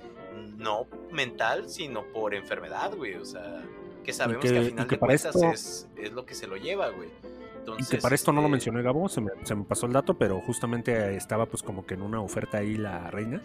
[0.58, 3.14] no mental, sino por enfermedad, güey.
[3.14, 3.62] O sea,
[4.04, 6.46] que sabemos que, que- al final que de cuentas esto- es, es lo que se
[6.46, 7.08] lo lleva, güey.
[7.78, 9.92] Y que para esto no lo este, mencioné Gabo, se me, se me pasó el
[9.92, 13.42] dato, pero justamente eh, estaba pues como que en una oferta ahí la reina,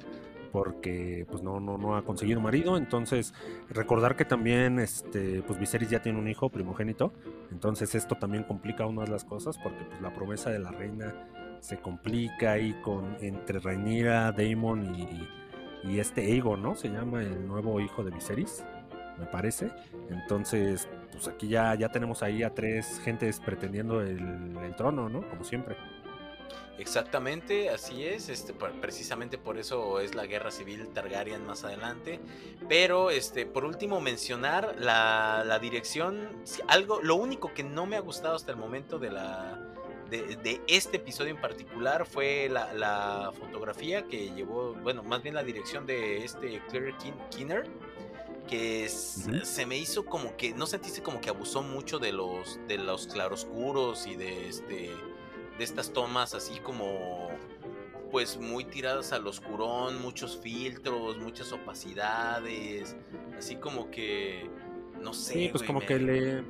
[0.51, 3.33] porque pues no, no, no ha conseguido marido, entonces
[3.69, 7.13] recordar que también este pues Viserys ya tiene un hijo primogénito,
[7.51, 11.13] entonces esto también complica aún más las cosas, porque pues la promesa de la reina
[11.59, 15.27] se complica ahí con entre Rhaenyra, Daemon y,
[15.83, 16.75] y este Aegon, ¿no?
[16.75, 18.63] Se llama el nuevo hijo de Viserys,
[19.19, 19.71] me parece.
[20.09, 25.27] Entonces, pues aquí ya, ya tenemos ahí a tres gentes pretendiendo el, trono, ¿no?
[25.29, 25.75] Como siempre.
[26.77, 28.29] Exactamente, así es.
[28.29, 32.21] Este, precisamente por eso es la guerra civil Targaryen más adelante.
[32.69, 36.29] Pero, este, por último, mencionar la, la dirección.
[36.67, 39.65] Algo, lo único que no me ha gustado hasta el momento de la.
[40.09, 45.43] De, este episodio en particular fue la, la fotografía que llevó, bueno, más bien la
[45.43, 47.67] dirección de este Claire Kin- Kinner,
[48.49, 52.59] que es- se me hizo como que, ¿no sentiste como que abusó mucho de los,
[52.67, 54.91] de los claroscuros y de este,
[55.57, 57.29] de estas tomas así como
[58.11, 62.95] pues muy tiradas al oscurón, muchos filtros, muchas opacidades,
[63.37, 64.49] así como que
[64.99, 66.43] no sé, Sí, pues como me- que le.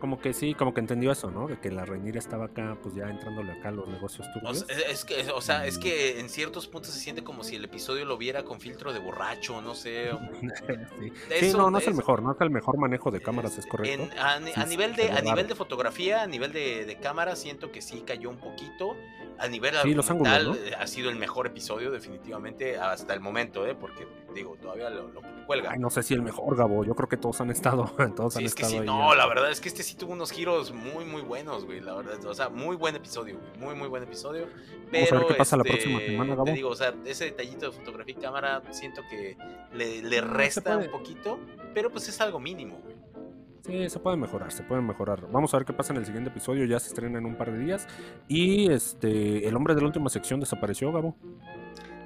[0.00, 1.46] Como que sí, como que entendió eso, ¿no?
[1.46, 4.60] De que la Rhaenyra estaba acá, pues ya entrándole acá a los negocios o turbios.
[4.66, 7.64] sea, es que, o sea, es que en ciertos puntos se siente como si el
[7.64, 10.10] episodio lo viera con filtro de borracho, no sé.
[10.12, 10.18] o-
[10.98, 11.12] sí.
[11.30, 13.66] Eso- Sí, no, no es el mejor, no es el mejor manejo de cámaras, es
[13.66, 14.02] correcto.
[14.04, 17.70] En- a, sí, nivel de a nivel de fotografía, a nivel de, de cámara, siento
[17.70, 18.96] que sí cayó un poquito.
[19.38, 23.20] A nivel Sí, los argumental, ángulos, eh, ha sido el mejor episodio definitivamente hasta el
[23.20, 23.74] momento, ¿eh?
[23.74, 25.70] Porque digo, todavía lo, lo cuelga.
[25.72, 26.84] Ay, no sé si el mejor, Gabo.
[26.84, 27.84] Yo creo que todos han estado,
[28.16, 29.16] todos Sí, han es que estado sí, ahí no, ya.
[29.16, 32.24] la verdad es que este sí tuvo unos giros muy, muy buenos, güey, la verdad,
[32.24, 34.46] o sea, muy buen episodio, güey, muy, muy buen episodio,
[34.90, 36.44] pero, ver qué pasa la este, próxima semana, Gabo.
[36.44, 39.36] te digo, o sea, ese detallito de fotografía y cámara, siento que
[39.74, 41.38] le, le resta un poquito,
[41.74, 42.99] pero pues es algo mínimo, güey.
[43.64, 45.30] Sí, se puede mejorar, se puede mejorar.
[45.30, 47.52] Vamos a ver qué pasa en el siguiente episodio, ya se estrena en un par
[47.52, 47.86] de días.
[48.28, 51.14] Y este, el hombre de la última sección desapareció, Gabo.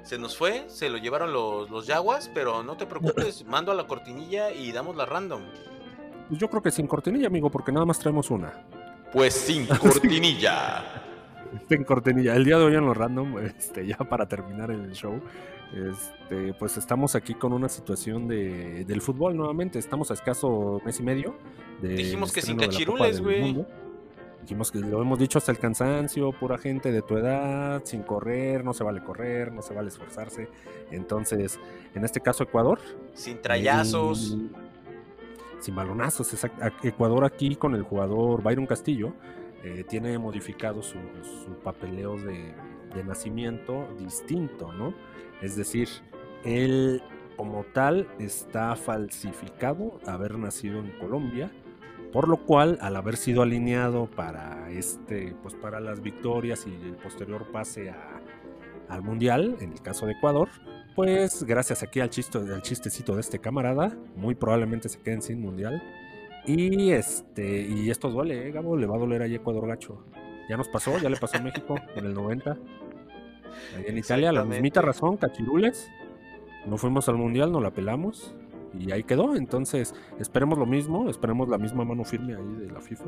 [0.03, 3.75] Se nos fue, se lo llevaron los, los yaguas, pero no te preocupes, mando a
[3.75, 5.41] la cortinilla y damos la random.
[6.27, 8.67] Pues yo creo que sin cortinilla, amigo, porque nada más traemos una.
[9.11, 10.83] Pues sin cortinilla.
[11.69, 12.35] En cortinilla.
[12.35, 15.19] El día de hoy en lo random, este, ya para terminar el show,
[15.73, 19.79] este, pues estamos aquí con una situación de, del fútbol nuevamente.
[19.79, 21.35] Estamos a escaso mes y medio.
[21.81, 23.65] del Dijimos que sin de cachirules, güey.
[24.41, 28.63] Dijimos que lo hemos dicho hasta el cansancio, pura gente de tu edad, sin correr,
[28.63, 30.47] no se vale correr, no se vale esforzarse.
[30.91, 31.59] Entonces,
[31.95, 32.79] en este caso Ecuador,
[33.15, 34.37] Sin trayazos.
[35.59, 36.63] Sin balonazos, exacto.
[36.87, 39.13] Ecuador aquí con el jugador Byron Castillo
[39.65, 42.53] eh, tiene modificado su, su papeleo de,
[42.93, 44.93] de nacimiento distinto, ¿no?
[45.41, 45.89] Es decir,
[46.43, 47.01] él
[47.35, 51.51] como tal está falsificado haber nacido en Colombia,
[52.13, 56.95] por lo cual al haber sido alineado para este, pues para las victorias y el
[56.95, 58.21] posterior pase a-
[58.87, 60.47] al mundial, en el caso de Ecuador,
[60.95, 65.41] pues gracias aquí al, chiste, al chistecito de este camarada, muy probablemente se queden sin
[65.41, 65.81] mundial.
[66.47, 68.77] Y este y esto duele, ¿eh, Gabo?
[68.77, 70.03] Le va a doler a Ecuador gacho.
[70.47, 72.51] Ya nos pasó, ya le pasó a México en el 90.
[72.51, 75.89] Ahí en Italia, la mismita razón, cachirules.
[76.65, 78.35] No fuimos al mundial, no la pelamos.
[78.77, 79.35] Y ahí quedó.
[79.35, 83.05] Entonces, esperemos lo mismo, esperemos la misma mano firme ahí de la FIFA.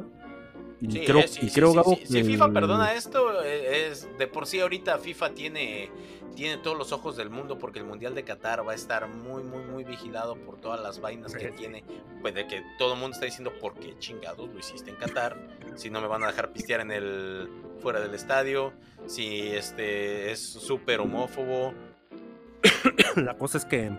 [0.79, 1.97] Y Sí, creo, eh, sí, y sí, creo sí, Gabo.
[2.03, 5.89] Si FIFA perdona esto, es de por sí ahorita FIFA tiene,
[6.35, 9.43] tiene todos los ojos del mundo porque el Mundial de Qatar va a estar muy,
[9.43, 11.83] muy, muy vigilado por todas las vainas que tiene.
[12.21, 15.37] Pues de que todo el mundo está diciendo, ¿por qué chingados lo hiciste en Qatar?
[15.75, 17.49] Si no me van a dejar pistear en el
[17.79, 18.73] fuera del estadio,
[19.07, 21.73] si este es súper homófobo.
[23.15, 23.91] la cosa es que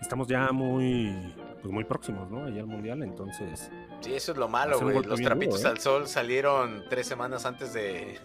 [0.00, 2.44] estamos ya muy, pues muy próximos, ¿no?
[2.44, 3.70] Allá al mundial, entonces.
[4.00, 4.94] Sí, eso es lo malo, güey.
[4.96, 5.68] Los duro, trapitos ¿eh?
[5.68, 8.18] al sol salieron tres semanas antes de,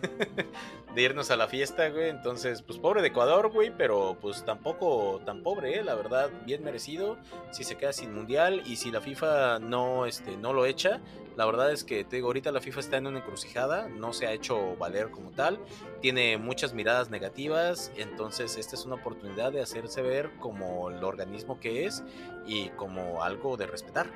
[0.95, 2.09] de irnos a la fiesta, güey.
[2.09, 5.83] Entonces, pues pobre de Ecuador, güey, pero pues tampoco tan pobre, ¿eh?
[5.83, 7.17] La verdad, bien merecido.
[7.51, 11.01] Si se queda sin mundial y si la FIFA no, este, no lo echa,
[11.35, 14.25] la verdad es que te digo, ahorita la FIFA está en una encrucijada, no se
[14.27, 15.59] ha hecho valer como tal,
[16.01, 21.59] tiene muchas miradas negativas, entonces esta es una oportunidad de hacerse ver como el organismo
[21.59, 22.03] que es
[22.45, 24.07] y como algo de respetar.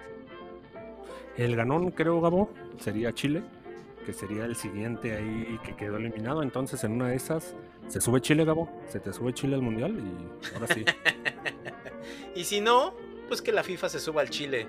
[1.37, 2.49] El ganón, creo, Gabo,
[2.79, 3.43] sería Chile,
[4.05, 6.43] que sería el siguiente ahí que quedó eliminado.
[6.43, 7.55] Entonces, en una de esas,
[7.87, 8.69] se sube Chile, Gabo.
[8.87, 10.83] Se te sube Chile al mundial y ahora sí.
[12.35, 12.93] y si no,
[13.27, 14.67] pues que la FIFA se suba al Chile.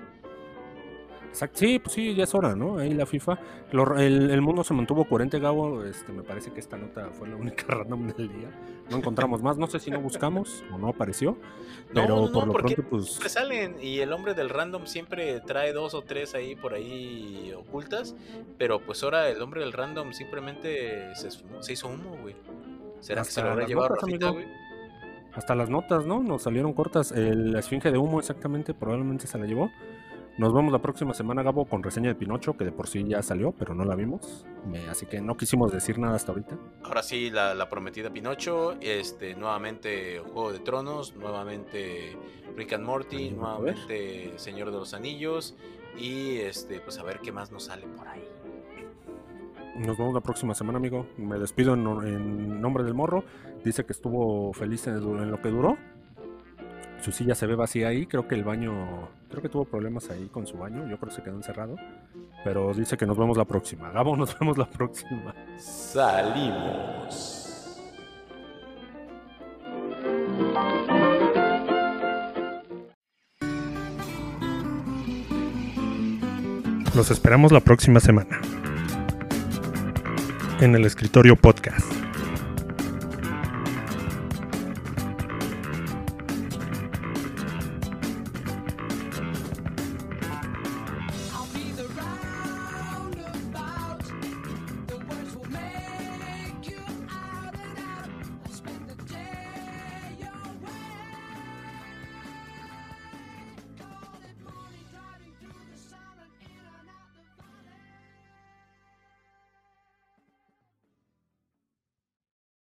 [1.31, 1.59] Exacto.
[1.59, 2.77] Sí, pues sí, ya es hora, ¿no?
[2.77, 3.39] Ahí la FIFA.
[3.71, 5.83] Lo- el, el mundo se mantuvo coherente, Gabo.
[5.85, 8.49] Este, me parece que esta nota fue la única random del día.
[8.89, 9.57] No encontramos más.
[9.57, 11.31] No sé si no buscamos o no apareció.
[11.93, 13.05] No, Pero no, no, por lo porque pronto, pues.
[13.07, 17.53] Siempre salen y el hombre del random siempre trae dos o tres ahí por ahí
[17.57, 18.13] ocultas,
[18.57, 21.29] pero pues ahora el hombre del random simplemente se,
[21.71, 22.35] hizo humo, güey.
[22.99, 24.45] ¿Será que se lo habrá llevado Rafita, güey?
[25.33, 26.21] Hasta las notas, ¿no?
[26.21, 27.13] Nos salieron cortas.
[27.13, 29.71] El- la esfinge de humo, exactamente, probablemente se la llevó.
[30.37, 33.21] Nos vemos la próxima semana, Gabo, con reseña de Pinocho, que de por sí ya
[33.21, 34.45] salió, pero no la vimos.
[34.65, 36.57] Me- así que no quisimos decir nada hasta ahorita.
[36.83, 42.17] Ahora sí, la, la prometida Pinocho, este, nuevamente Juego de Tronos, nuevamente
[42.55, 45.55] Rick and Morty, nuevamente Señor de los Anillos
[45.97, 48.23] y este, pues a ver qué más nos sale por ahí.
[49.75, 51.05] Nos vemos la próxima semana, amigo.
[51.17, 53.23] Me despido en, en nombre del morro.
[53.63, 55.77] Dice que estuvo feliz en, en lo que duró.
[57.01, 58.05] Su silla se ve vacía ahí.
[58.05, 59.09] Creo que el baño.
[59.31, 60.87] Creo que tuvo problemas ahí con su baño.
[60.89, 61.77] Yo creo que se quedó encerrado.
[62.43, 63.89] Pero dice que nos vemos la próxima.
[63.93, 65.33] Gabo, nos vemos la próxima.
[65.57, 67.37] Salimos.
[76.93, 78.41] Los esperamos la próxima semana.
[80.59, 82.00] En el escritorio podcast.